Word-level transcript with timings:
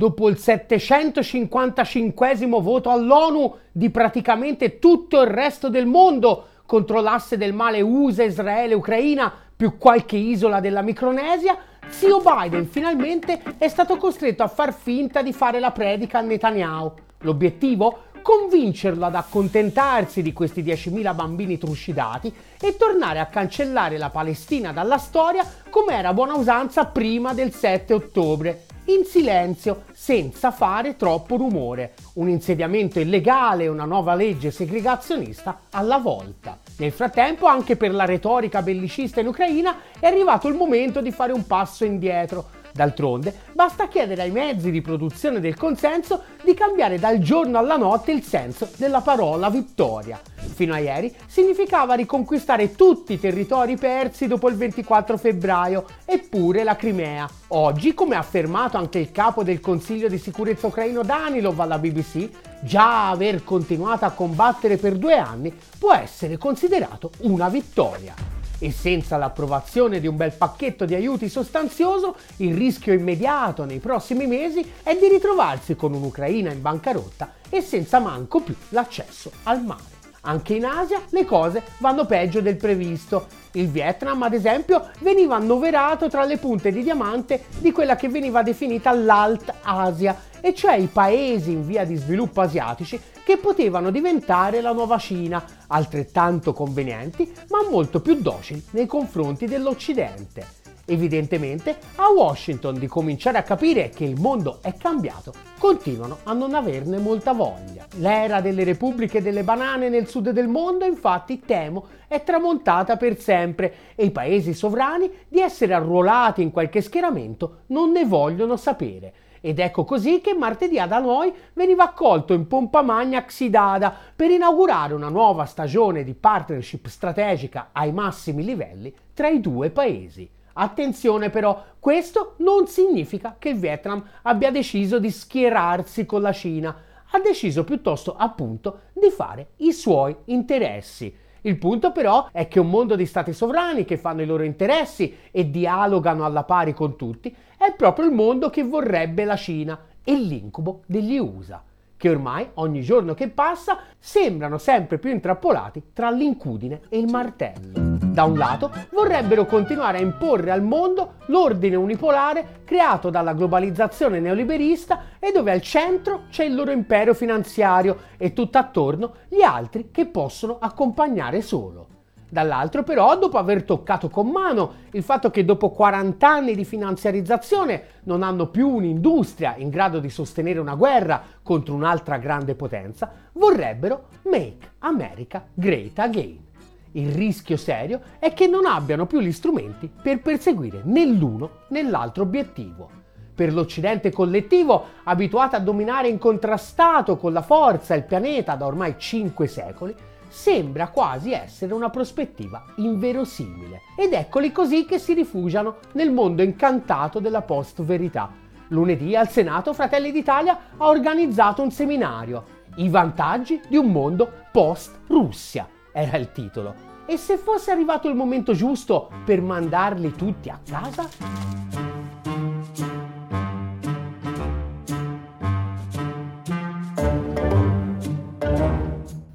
dopo 0.00 0.30
il 0.30 0.38
755 0.38 2.34
voto 2.62 2.88
all'ONU 2.88 3.54
di 3.70 3.90
praticamente 3.90 4.78
tutto 4.78 5.20
il 5.20 5.26
resto 5.26 5.68
del 5.68 5.84
mondo 5.84 6.46
contro 6.64 7.02
l'asse 7.02 7.36
del 7.36 7.52
male 7.52 7.82
USA, 7.82 8.22
Israele, 8.22 8.72
Ucraina, 8.72 9.30
più 9.54 9.76
qualche 9.76 10.16
isola 10.16 10.60
della 10.60 10.80
Micronesia, 10.80 11.54
zio 11.88 12.22
Biden 12.22 12.66
finalmente 12.66 13.42
è 13.58 13.68
stato 13.68 13.98
costretto 13.98 14.42
a 14.42 14.48
far 14.48 14.72
finta 14.72 15.20
di 15.20 15.34
fare 15.34 15.60
la 15.60 15.70
predica 15.70 16.20
a 16.20 16.22
Netanyahu. 16.22 16.92
L'obiettivo? 17.18 18.04
Convincerlo 18.22 19.04
ad 19.04 19.16
accontentarsi 19.16 20.22
di 20.22 20.32
questi 20.32 20.62
10.000 20.62 21.14
bambini 21.14 21.58
truscidati 21.58 22.34
e 22.58 22.74
tornare 22.78 23.18
a 23.18 23.26
cancellare 23.26 23.98
la 23.98 24.08
Palestina 24.08 24.72
dalla 24.72 24.96
storia 24.96 25.44
come 25.68 25.92
era 25.92 26.14
buona 26.14 26.36
usanza 26.36 26.86
prima 26.86 27.34
del 27.34 27.52
7 27.52 27.92
ottobre 27.92 28.64
in 28.94 29.04
silenzio, 29.04 29.84
senza 29.92 30.50
fare 30.50 30.96
troppo 30.96 31.36
rumore. 31.36 31.94
Un 32.14 32.28
insediamento 32.28 33.00
illegale 33.00 33.64
e 33.64 33.68
una 33.68 33.84
nuova 33.84 34.14
legge 34.14 34.50
segregazionista 34.50 35.60
alla 35.70 35.98
volta. 35.98 36.58
Nel 36.78 36.92
frattempo, 36.92 37.46
anche 37.46 37.76
per 37.76 37.92
la 37.92 38.04
retorica 38.04 38.62
bellicista 38.62 39.20
in 39.20 39.28
Ucraina, 39.28 39.76
è 39.98 40.06
arrivato 40.06 40.48
il 40.48 40.54
momento 40.54 41.00
di 41.00 41.10
fare 41.10 41.32
un 41.32 41.46
passo 41.46 41.84
indietro 41.84 42.58
D'altronde, 42.72 43.34
basta 43.52 43.88
chiedere 43.88 44.22
ai 44.22 44.30
mezzi 44.30 44.70
di 44.70 44.80
produzione 44.80 45.40
del 45.40 45.56
consenso 45.56 46.22
di 46.44 46.54
cambiare 46.54 46.98
dal 46.98 47.18
giorno 47.18 47.58
alla 47.58 47.76
notte 47.76 48.12
il 48.12 48.22
senso 48.22 48.68
della 48.76 49.00
parola 49.00 49.50
vittoria. 49.50 50.20
Fino 50.60 50.74
a 50.74 50.78
ieri 50.78 51.10
significava 51.26 51.94
riconquistare 51.94 52.74
tutti 52.74 53.14
i 53.14 53.18
territori 53.18 53.78
persi 53.78 54.26
dopo 54.26 54.46
il 54.50 54.56
24 54.56 55.16
febbraio, 55.16 55.86
eppure 56.04 56.64
la 56.64 56.76
Crimea. 56.76 57.26
Oggi, 57.48 57.94
come 57.94 58.14
ha 58.14 58.18
affermato 58.18 58.76
anche 58.76 58.98
il 58.98 59.10
capo 59.10 59.42
del 59.42 59.60
Consiglio 59.60 60.06
di 60.06 60.18
sicurezza 60.18 60.66
ucraino 60.66 61.02
Danilov 61.02 61.58
alla 61.58 61.78
BBC, 61.78 62.28
già 62.60 63.08
aver 63.08 63.42
continuato 63.42 64.04
a 64.04 64.10
combattere 64.10 64.76
per 64.76 64.98
due 64.98 65.16
anni 65.16 65.50
può 65.78 65.94
essere 65.94 66.36
considerato 66.36 67.10
una 67.20 67.48
vittoria 67.48 68.14
e 68.58 68.70
senza 68.70 69.16
l'approvazione 69.16 69.98
di 69.98 70.06
un 70.06 70.16
bel 70.16 70.32
pacchetto 70.32 70.84
di 70.84 70.94
aiuti 70.94 71.30
sostanzioso, 71.30 72.16
il 72.36 72.54
rischio 72.54 72.92
immediato 72.92 73.64
nei 73.64 73.78
prossimi 73.78 74.26
mesi 74.26 74.62
è 74.82 74.94
di 74.94 75.08
ritrovarsi 75.08 75.74
con 75.74 75.94
un'Ucraina 75.94 76.52
in 76.52 76.60
bancarotta 76.60 77.32
e 77.48 77.62
senza 77.62 77.98
manco 77.98 78.40
più 78.40 78.54
l'accesso 78.68 79.30
al 79.44 79.64
mare. 79.64 79.99
Anche 80.22 80.54
in 80.54 80.66
Asia 80.66 81.00
le 81.10 81.24
cose 81.24 81.62
vanno 81.78 82.04
peggio 82.04 82.40
del 82.40 82.56
previsto. 82.56 83.26
Il 83.52 83.68
Vietnam, 83.68 84.22
ad 84.22 84.34
esempio, 84.34 84.90
veniva 85.00 85.36
annoverato 85.36 86.08
tra 86.08 86.24
le 86.24 86.36
punte 86.36 86.70
di 86.70 86.82
diamante 86.82 87.44
di 87.58 87.72
quella 87.72 87.96
che 87.96 88.08
veniva 88.08 88.42
definita 88.42 88.92
l'Alt 88.92 89.52
Asia, 89.62 90.28
e 90.40 90.54
cioè 90.54 90.74
i 90.74 90.86
paesi 90.86 91.52
in 91.52 91.66
via 91.66 91.84
di 91.84 91.96
sviluppo 91.96 92.40
asiatici 92.40 93.00
che 93.24 93.36
potevano 93.36 93.90
diventare 93.90 94.60
la 94.60 94.72
nuova 94.72 94.98
Cina, 94.98 95.42
altrettanto 95.66 96.52
convenienti 96.52 97.30
ma 97.48 97.68
molto 97.68 98.00
più 98.00 98.16
docili 98.20 98.64
nei 98.70 98.86
confronti 98.86 99.46
dell'Occidente. 99.46 100.59
Evidentemente 100.90 101.78
a 101.94 102.10
Washington 102.10 102.76
di 102.76 102.88
cominciare 102.88 103.38
a 103.38 103.44
capire 103.44 103.90
che 103.90 104.02
il 104.02 104.20
mondo 104.20 104.58
è 104.60 104.74
cambiato, 104.74 105.32
continuano 105.56 106.18
a 106.24 106.32
non 106.32 106.52
averne 106.52 106.98
molta 106.98 107.32
voglia. 107.32 107.86
L'era 107.98 108.40
delle 108.40 108.64
repubbliche 108.64 109.22
delle 109.22 109.44
banane 109.44 109.88
nel 109.88 110.08
sud 110.08 110.30
del 110.30 110.48
mondo, 110.48 110.84
infatti, 110.84 111.38
temo, 111.46 111.86
è 112.08 112.24
tramontata 112.24 112.96
per 112.96 113.20
sempre 113.20 113.72
e 113.94 114.06
i 114.06 114.10
paesi 114.10 114.52
sovrani 114.52 115.08
di 115.28 115.38
essere 115.38 115.74
arruolati 115.74 116.42
in 116.42 116.50
qualche 116.50 116.80
schieramento 116.80 117.58
non 117.66 117.92
ne 117.92 118.04
vogliono 118.04 118.56
sapere 118.56 119.12
ed 119.40 119.60
ecco 119.60 119.84
così 119.84 120.20
che 120.20 120.34
martedì 120.34 120.74
da 120.74 120.98
noi 120.98 121.32
veniva 121.52 121.84
accolto 121.84 122.34
in 122.34 122.48
pompa 122.48 122.82
magna 122.82 123.24
Xidada 123.24 123.94
per 124.14 124.30
inaugurare 124.32 124.92
una 124.92 125.08
nuova 125.08 125.44
stagione 125.44 126.02
di 126.02 126.14
partnership 126.14 126.88
strategica 126.88 127.68
ai 127.70 127.92
massimi 127.92 128.44
livelli 128.44 128.92
tra 129.14 129.28
i 129.28 129.40
due 129.40 129.70
paesi. 129.70 130.28
Attenzione 130.62 131.30
però, 131.30 131.64
questo 131.78 132.34
non 132.38 132.66
significa 132.66 133.36
che 133.38 133.48
il 133.48 133.58
Vietnam 133.58 134.04
abbia 134.22 134.50
deciso 134.50 134.98
di 134.98 135.10
schierarsi 135.10 136.04
con 136.04 136.20
la 136.20 136.32
Cina, 136.32 136.76
ha 137.12 137.18
deciso 137.18 137.64
piuttosto 137.64 138.14
appunto 138.14 138.80
di 138.92 139.08
fare 139.08 139.52
i 139.58 139.72
suoi 139.72 140.14
interessi. 140.26 141.16
Il 141.42 141.56
punto 141.56 141.92
però 141.92 142.28
è 142.30 142.46
che 142.46 142.60
un 142.60 142.68
mondo 142.68 142.94
di 142.94 143.06
stati 143.06 143.32
sovrani 143.32 143.86
che 143.86 143.96
fanno 143.96 144.20
i 144.20 144.26
loro 144.26 144.42
interessi 144.42 145.16
e 145.30 145.50
dialogano 145.50 146.26
alla 146.26 146.44
pari 146.44 146.74
con 146.74 146.94
tutti 146.94 147.34
è 147.56 147.72
proprio 147.74 148.04
il 148.04 148.12
mondo 148.12 148.50
che 148.50 148.62
vorrebbe 148.62 149.24
la 149.24 149.36
Cina 149.36 149.78
e 150.04 150.14
l'incubo 150.14 150.82
degli 150.84 151.16
USA, 151.16 151.64
che 151.96 152.10
ormai 152.10 152.46
ogni 152.54 152.82
giorno 152.82 153.14
che 153.14 153.30
passa 153.30 153.78
sembrano 153.98 154.58
sempre 154.58 154.98
più 154.98 155.08
intrappolati 155.08 155.84
tra 155.94 156.10
l'incudine 156.10 156.82
e 156.90 156.98
il 156.98 157.10
martello. 157.10 157.89
Da 158.10 158.24
un 158.24 158.36
lato 158.36 158.72
vorrebbero 158.90 159.46
continuare 159.46 159.98
a 159.98 160.00
imporre 160.00 160.50
al 160.50 160.62
mondo 160.62 161.14
l'ordine 161.26 161.76
unipolare 161.76 162.62
creato 162.64 163.08
dalla 163.08 163.34
globalizzazione 163.34 164.18
neoliberista 164.18 165.02
e 165.20 165.30
dove 165.30 165.52
al 165.52 165.62
centro 165.62 166.22
c'è 166.28 166.42
il 166.42 166.56
loro 166.56 166.72
impero 166.72 167.14
finanziario 167.14 167.98
e 168.16 168.32
tutt'attorno 168.32 169.14
gli 169.28 169.42
altri 169.42 169.90
che 169.92 170.06
possono 170.06 170.58
accompagnare 170.58 171.40
solo. 171.40 171.86
Dall'altro 172.28 172.82
però, 172.82 173.16
dopo 173.16 173.38
aver 173.38 173.62
toccato 173.62 174.08
con 174.08 174.28
mano 174.28 174.72
il 174.90 175.04
fatto 175.04 175.30
che 175.30 175.44
dopo 175.44 175.70
40 175.70 176.28
anni 176.28 176.56
di 176.56 176.64
finanziarizzazione 176.64 177.82
non 178.04 178.24
hanno 178.24 178.48
più 178.48 178.68
un'industria 178.68 179.54
in 179.56 179.68
grado 179.68 180.00
di 180.00 180.10
sostenere 180.10 180.58
una 180.58 180.74
guerra 180.74 181.22
contro 181.44 181.74
un'altra 181.74 182.18
grande 182.18 182.56
potenza, 182.56 183.10
vorrebbero 183.34 184.08
Make 184.24 184.72
America 184.80 185.46
Great 185.54 185.98
Again. 186.00 186.49
Il 186.92 187.12
rischio 187.12 187.56
serio 187.56 188.00
è 188.18 188.32
che 188.32 188.48
non 188.48 188.66
abbiano 188.66 189.06
più 189.06 189.20
gli 189.20 189.30
strumenti 189.30 189.88
per 190.02 190.20
perseguire 190.20 190.80
né 190.84 191.06
l'uno 191.06 191.60
né 191.68 191.82
l'altro 191.82 192.24
obiettivo. 192.24 192.90
Per 193.32 193.52
l'Occidente 193.52 194.10
collettivo, 194.10 194.84
abituato 195.04 195.54
a 195.54 195.60
dominare 195.60 196.08
incontrastato 196.08 197.16
con 197.16 197.32
la 197.32 197.42
forza 197.42 197.94
il 197.94 198.02
pianeta 198.02 198.56
da 198.56 198.66
ormai 198.66 198.96
cinque 198.98 199.46
secoli, 199.46 199.94
sembra 200.26 200.88
quasi 200.88 201.32
essere 201.32 201.74
una 201.74 201.90
prospettiva 201.90 202.64
inverosimile. 202.76 203.82
Ed 203.96 204.12
eccoli 204.12 204.50
così 204.50 204.84
che 204.84 204.98
si 204.98 205.14
rifugiano 205.14 205.76
nel 205.92 206.10
mondo 206.10 206.42
incantato 206.42 207.20
della 207.20 207.42
post-verità. 207.42 208.32
Lunedì 208.68 209.14
al 209.14 209.28
Senato 209.28 209.72
Fratelli 209.72 210.10
d'Italia 210.10 210.58
ha 210.76 210.88
organizzato 210.88 211.62
un 211.62 211.70
seminario, 211.70 212.58
I 212.76 212.88
vantaggi 212.88 213.60
di 213.68 213.76
un 213.76 213.90
mondo 213.90 214.30
post-Russia 214.52 215.68
era 215.92 216.16
il 216.16 216.32
titolo. 216.32 216.88
E 217.06 217.16
se 217.16 217.36
fosse 217.36 217.70
arrivato 217.70 218.08
il 218.08 218.14
momento 218.14 218.52
giusto 218.52 219.10
per 219.24 219.40
mandarli 219.40 220.14
tutti 220.14 220.48
a 220.48 220.60
casa? 220.64 221.08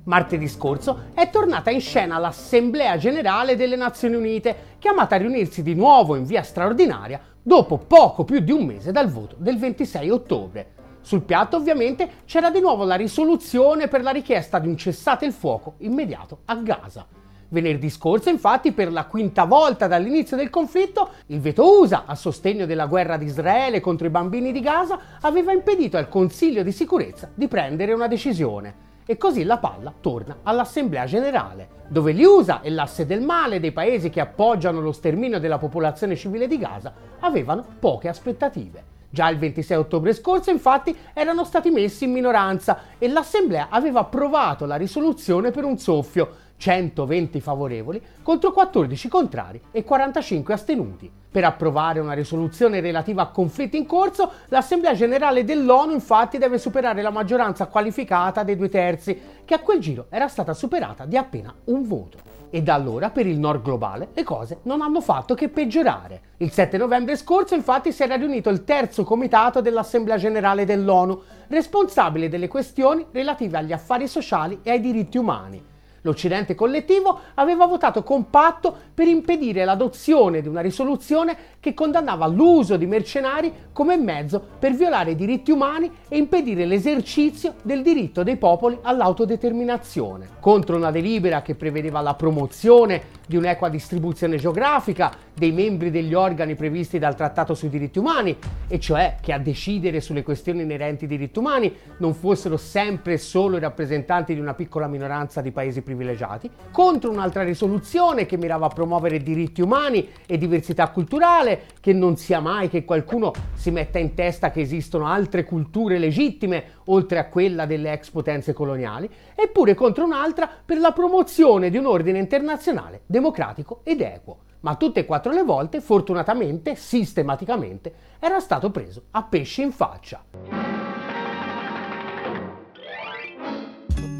Martedì 0.06 0.48
scorso 0.48 1.06
è 1.14 1.30
tornata 1.30 1.72
in 1.72 1.82
scena 1.82 2.20
l'Assemblea 2.20 2.96
Generale 2.96 3.56
delle 3.56 3.76
Nazioni 3.76 4.16
Unite, 4.16 4.76
chiamata 4.80 5.16
a 5.16 5.18
riunirsi 5.18 5.64
di 5.64 5.74
nuovo 5.74 6.16
in 6.16 6.26
via 6.26 6.44
straordinaria 6.44 7.20
dopo 7.42 7.78
poco 7.78 8.24
più 8.24 8.40
di 8.40 8.52
un 8.52 8.66
mese 8.66 8.92
dal 8.92 9.10
voto 9.10 9.36
del 9.38 9.58
26 9.58 10.10
ottobre. 10.10 10.75
Sul 11.06 11.22
piatto 11.22 11.58
ovviamente 11.58 12.24
c'era 12.26 12.50
di 12.50 12.60
nuovo 12.60 12.84
la 12.84 12.96
risoluzione 12.96 13.88
per 13.88 14.02
la 14.02 14.10
richiesta 14.10 14.58
di 14.58 14.68
un 14.68 14.76
cessate 14.76 15.24
il 15.24 15.34
fuoco 15.34 15.76
immediato 15.82 16.40
a 16.46 16.56
Gaza. 16.56 17.06
Venerdì 17.50 17.92
scorso, 17.92 18.30
infatti, 18.30 18.72
per 18.72 18.92
la 18.92 19.06
quinta 19.06 19.44
volta 19.44 19.86
dall'inizio 19.86 20.36
del 20.36 20.50
conflitto, 20.50 21.10
il 21.28 21.40
veto 21.42 21.80
USA 21.80 22.06
a 22.08 22.16
sostegno 22.16 22.66
della 22.66 22.88
guerra 22.88 23.18
di 23.18 23.26
Israele 23.26 23.82
contro 23.82 24.08
i 24.08 24.10
bambini 24.10 24.52
di 24.52 24.62
Gaza 24.62 25.00
aveva 25.22 25.52
impedito 25.52 25.96
al 25.96 26.10
Consiglio 26.10 26.64
di 26.64 26.72
sicurezza 26.72 27.30
di 27.36 27.48
prendere 27.48 27.94
una 27.94 28.08
decisione. 28.08 28.94
E 29.06 29.16
così 29.16 29.44
la 29.44 29.60
palla 29.60 29.94
torna 30.02 30.40
all'Assemblea 30.42 31.06
generale, 31.06 31.84
dove 31.88 32.16
gli 32.16 32.24
USA 32.24 32.62
e 32.62 32.72
l'asse 32.72 33.06
del 33.06 33.22
male 33.22 33.60
dei 33.60 33.72
paesi 33.72 34.10
che 34.10 34.22
appoggiano 34.22 34.82
lo 34.82 34.92
sterminio 34.92 35.40
della 35.40 35.60
popolazione 35.60 36.16
civile 36.16 36.48
di 36.48 36.58
Gaza 36.58 36.92
avevano 37.20 37.64
poche 37.78 38.08
aspettative. 38.08 38.95
Già 39.10 39.30
il 39.30 39.38
26 39.38 39.78
ottobre 39.78 40.14
scorso, 40.14 40.50
infatti, 40.50 40.96
erano 41.14 41.44
stati 41.44 41.70
messi 41.70 42.06
in 42.06 42.12
minoranza 42.12 42.80
e 42.98 43.08
l'Assemblea 43.08 43.68
aveva 43.70 44.02
approvato 44.02 44.66
la 44.66 44.76
risoluzione 44.76 45.52
per 45.52 45.64
un 45.64 45.78
soffio, 45.78 46.44
120 46.58 47.40
favorevoli 47.42 48.02
contro 48.24 48.52
14 48.52 49.08
contrari 49.08 49.62
e 49.72 49.84
45 49.84 50.54
astenuti. 50.54 51.12
Per 51.36 51.44
approvare 51.44 52.00
una 52.00 52.14
risoluzione 52.14 52.80
relativa 52.80 53.24
a 53.24 53.28
conflitti 53.28 53.76
in 53.78 53.86
corso, 53.86 54.32
l'Assemblea 54.48 54.94
generale 54.94 55.44
dell'ONU 55.44 55.92
infatti 55.92 56.38
deve 56.38 56.58
superare 56.58 57.02
la 57.02 57.10
maggioranza 57.10 57.68
qualificata 57.68 58.44
dei 58.44 58.56
due 58.56 58.70
terzi, 58.70 59.20
che 59.44 59.54
a 59.54 59.60
quel 59.60 59.80
giro 59.80 60.06
era 60.10 60.30
stata 60.30 60.54
superata 60.54 61.06
di 61.06 61.18
appena 61.18 61.54
un 61.66 61.86
voto. 61.86 62.34
E 62.50 62.62
da 62.64 62.76
allora 62.76 63.10
per 63.10 63.28
il 63.28 63.38
nord 63.38 63.64
globale 63.64 64.10
le 64.14 64.24
cose 64.24 64.60
non 64.64 64.82
hanno 64.82 65.02
fatto 65.02 65.34
che 65.34 65.50
peggiorare. 65.50 66.22
Il 66.38 66.52
7 66.52 66.78
novembre 66.78 67.18
scorso 67.18 67.54
infatti 67.54 67.92
si 67.92 68.04
era 68.04 68.16
riunito 68.16 68.50
il 68.50 68.64
terzo 68.64 69.04
comitato 69.04 69.60
dell'Assemblea 69.60 70.16
generale 70.16 70.64
dell'ONU, 70.64 71.22
responsabile 71.48 72.30
delle 72.30 72.48
questioni 72.48 73.06
relative 73.12 73.58
agli 73.58 73.74
affari 73.74 74.08
sociali 74.08 74.60
e 74.64 74.72
ai 74.72 74.80
diritti 74.80 75.18
umani 75.18 75.74
L'Occidente 76.06 76.54
collettivo 76.54 77.20
aveva 77.34 77.66
votato 77.66 78.04
compatto 78.04 78.76
per 78.94 79.08
impedire 79.08 79.66
l'adozione 79.66 80.44
di 80.44 80.48
una 80.48 80.62
risoluzione 80.62 81.36
che 81.60 81.74
condannava 81.74 82.28
l'uso 82.28 82.78
di 82.78 82.86
mercenari 82.86 83.52
come 83.74 83.98
mezzo 83.98 84.40
per 84.60 84.76
violare 84.76 85.12
i 85.12 85.16
diritti 85.16 85.50
umani 85.50 85.92
e 86.08 86.18
impedire 86.18 86.66
l'esercizio 86.68 87.56
del 87.64 87.82
diritto 87.82 88.22
dei 88.22 88.38
popoli 88.38 88.78
all'autodeterminazione, 88.84 90.30
contro 90.40 90.76
una 90.76 90.92
delibera 90.92 91.42
che 91.42 91.56
prevedeva 91.56 92.02
la 92.02 92.14
promozione 92.14 93.02
di 93.28 93.38
un'equa 93.38 93.70
distribuzione 93.70 94.38
geografica 94.38 95.12
dei 95.34 95.52
membri 95.52 95.92
degli 95.92 96.14
organi 96.14 96.56
previsti 96.56 97.00
dal 97.00 97.16
Trattato 97.16 97.54
sui 97.54 97.70
diritti 97.70 98.00
umani, 98.00 98.38
e 98.68 98.80
cioè 98.80 99.18
che 99.22 99.34
a 99.34 99.38
decidere 99.38 100.00
sulle 100.02 100.24
questioni 100.24 100.62
inerenti 100.62 101.04
ai 101.04 101.10
diritti 101.10 101.40
umani 101.40 101.74
non 101.98 102.14
fossero 102.14 102.58
sempre 102.58 103.18
solo 103.18 103.58
i 103.58 103.60
rappresentanti 103.60 104.34
di 104.34 104.40
una 104.40 104.54
piccola 104.54 104.88
minoranza 104.88 105.42
di 105.42 105.52
paesi 105.52 105.82
privilegiati, 105.82 106.50
contro 106.72 107.12
un'altra 107.12 107.44
risoluzione 107.44 108.26
che 108.26 108.38
mirava 108.38 108.68
a 108.68 108.70
promuovere 108.70 109.20
diritti 109.20 109.62
umani 109.62 110.08
e 110.26 110.38
diversità 110.38 110.90
culturale, 110.90 111.64
che 111.82 111.94
non 111.94 112.16
sia 112.18 112.40
mai 112.40 112.70
che 112.70 112.86
qualcuno 112.86 113.34
si 113.54 113.72
metta 113.72 114.00
in 114.00 114.14
testa 114.14 114.52
che 114.52 114.62
esistono 114.62 115.08
altre 115.08 115.44
culture 115.44 115.98
legittime 115.98 116.64
oltre 116.86 117.20
a 117.20 117.30
quella 117.30 117.66
delle 117.66 117.92
ex 117.92 118.10
potenze 118.10 118.54
coloniali, 118.54 119.10
eppure 119.36 119.74
contro 119.74 120.04
un'altra 120.04 120.50
per 120.64 120.80
la 120.80 120.92
promozione 120.92 121.70
di 121.70 121.78
un 121.78 121.86
ordine 121.86 122.20
internazionale 122.20 123.02
democratico 123.06 123.82
ed 123.84 124.02
equo. 124.02 124.40
Ma 124.62 124.76
tutte 124.76 125.02
e 125.02 125.06
quattro 125.06 125.32
le 125.32 125.44
volte, 125.44 125.80
fortunatamente, 125.80 126.76
sistematicamente, 126.76 127.94
era 128.20 128.40
stato 128.40 128.72
preso 128.72 129.04
a 129.12 129.24
pesci 129.24 129.62
in 129.62 129.72
faccia. 129.72 130.65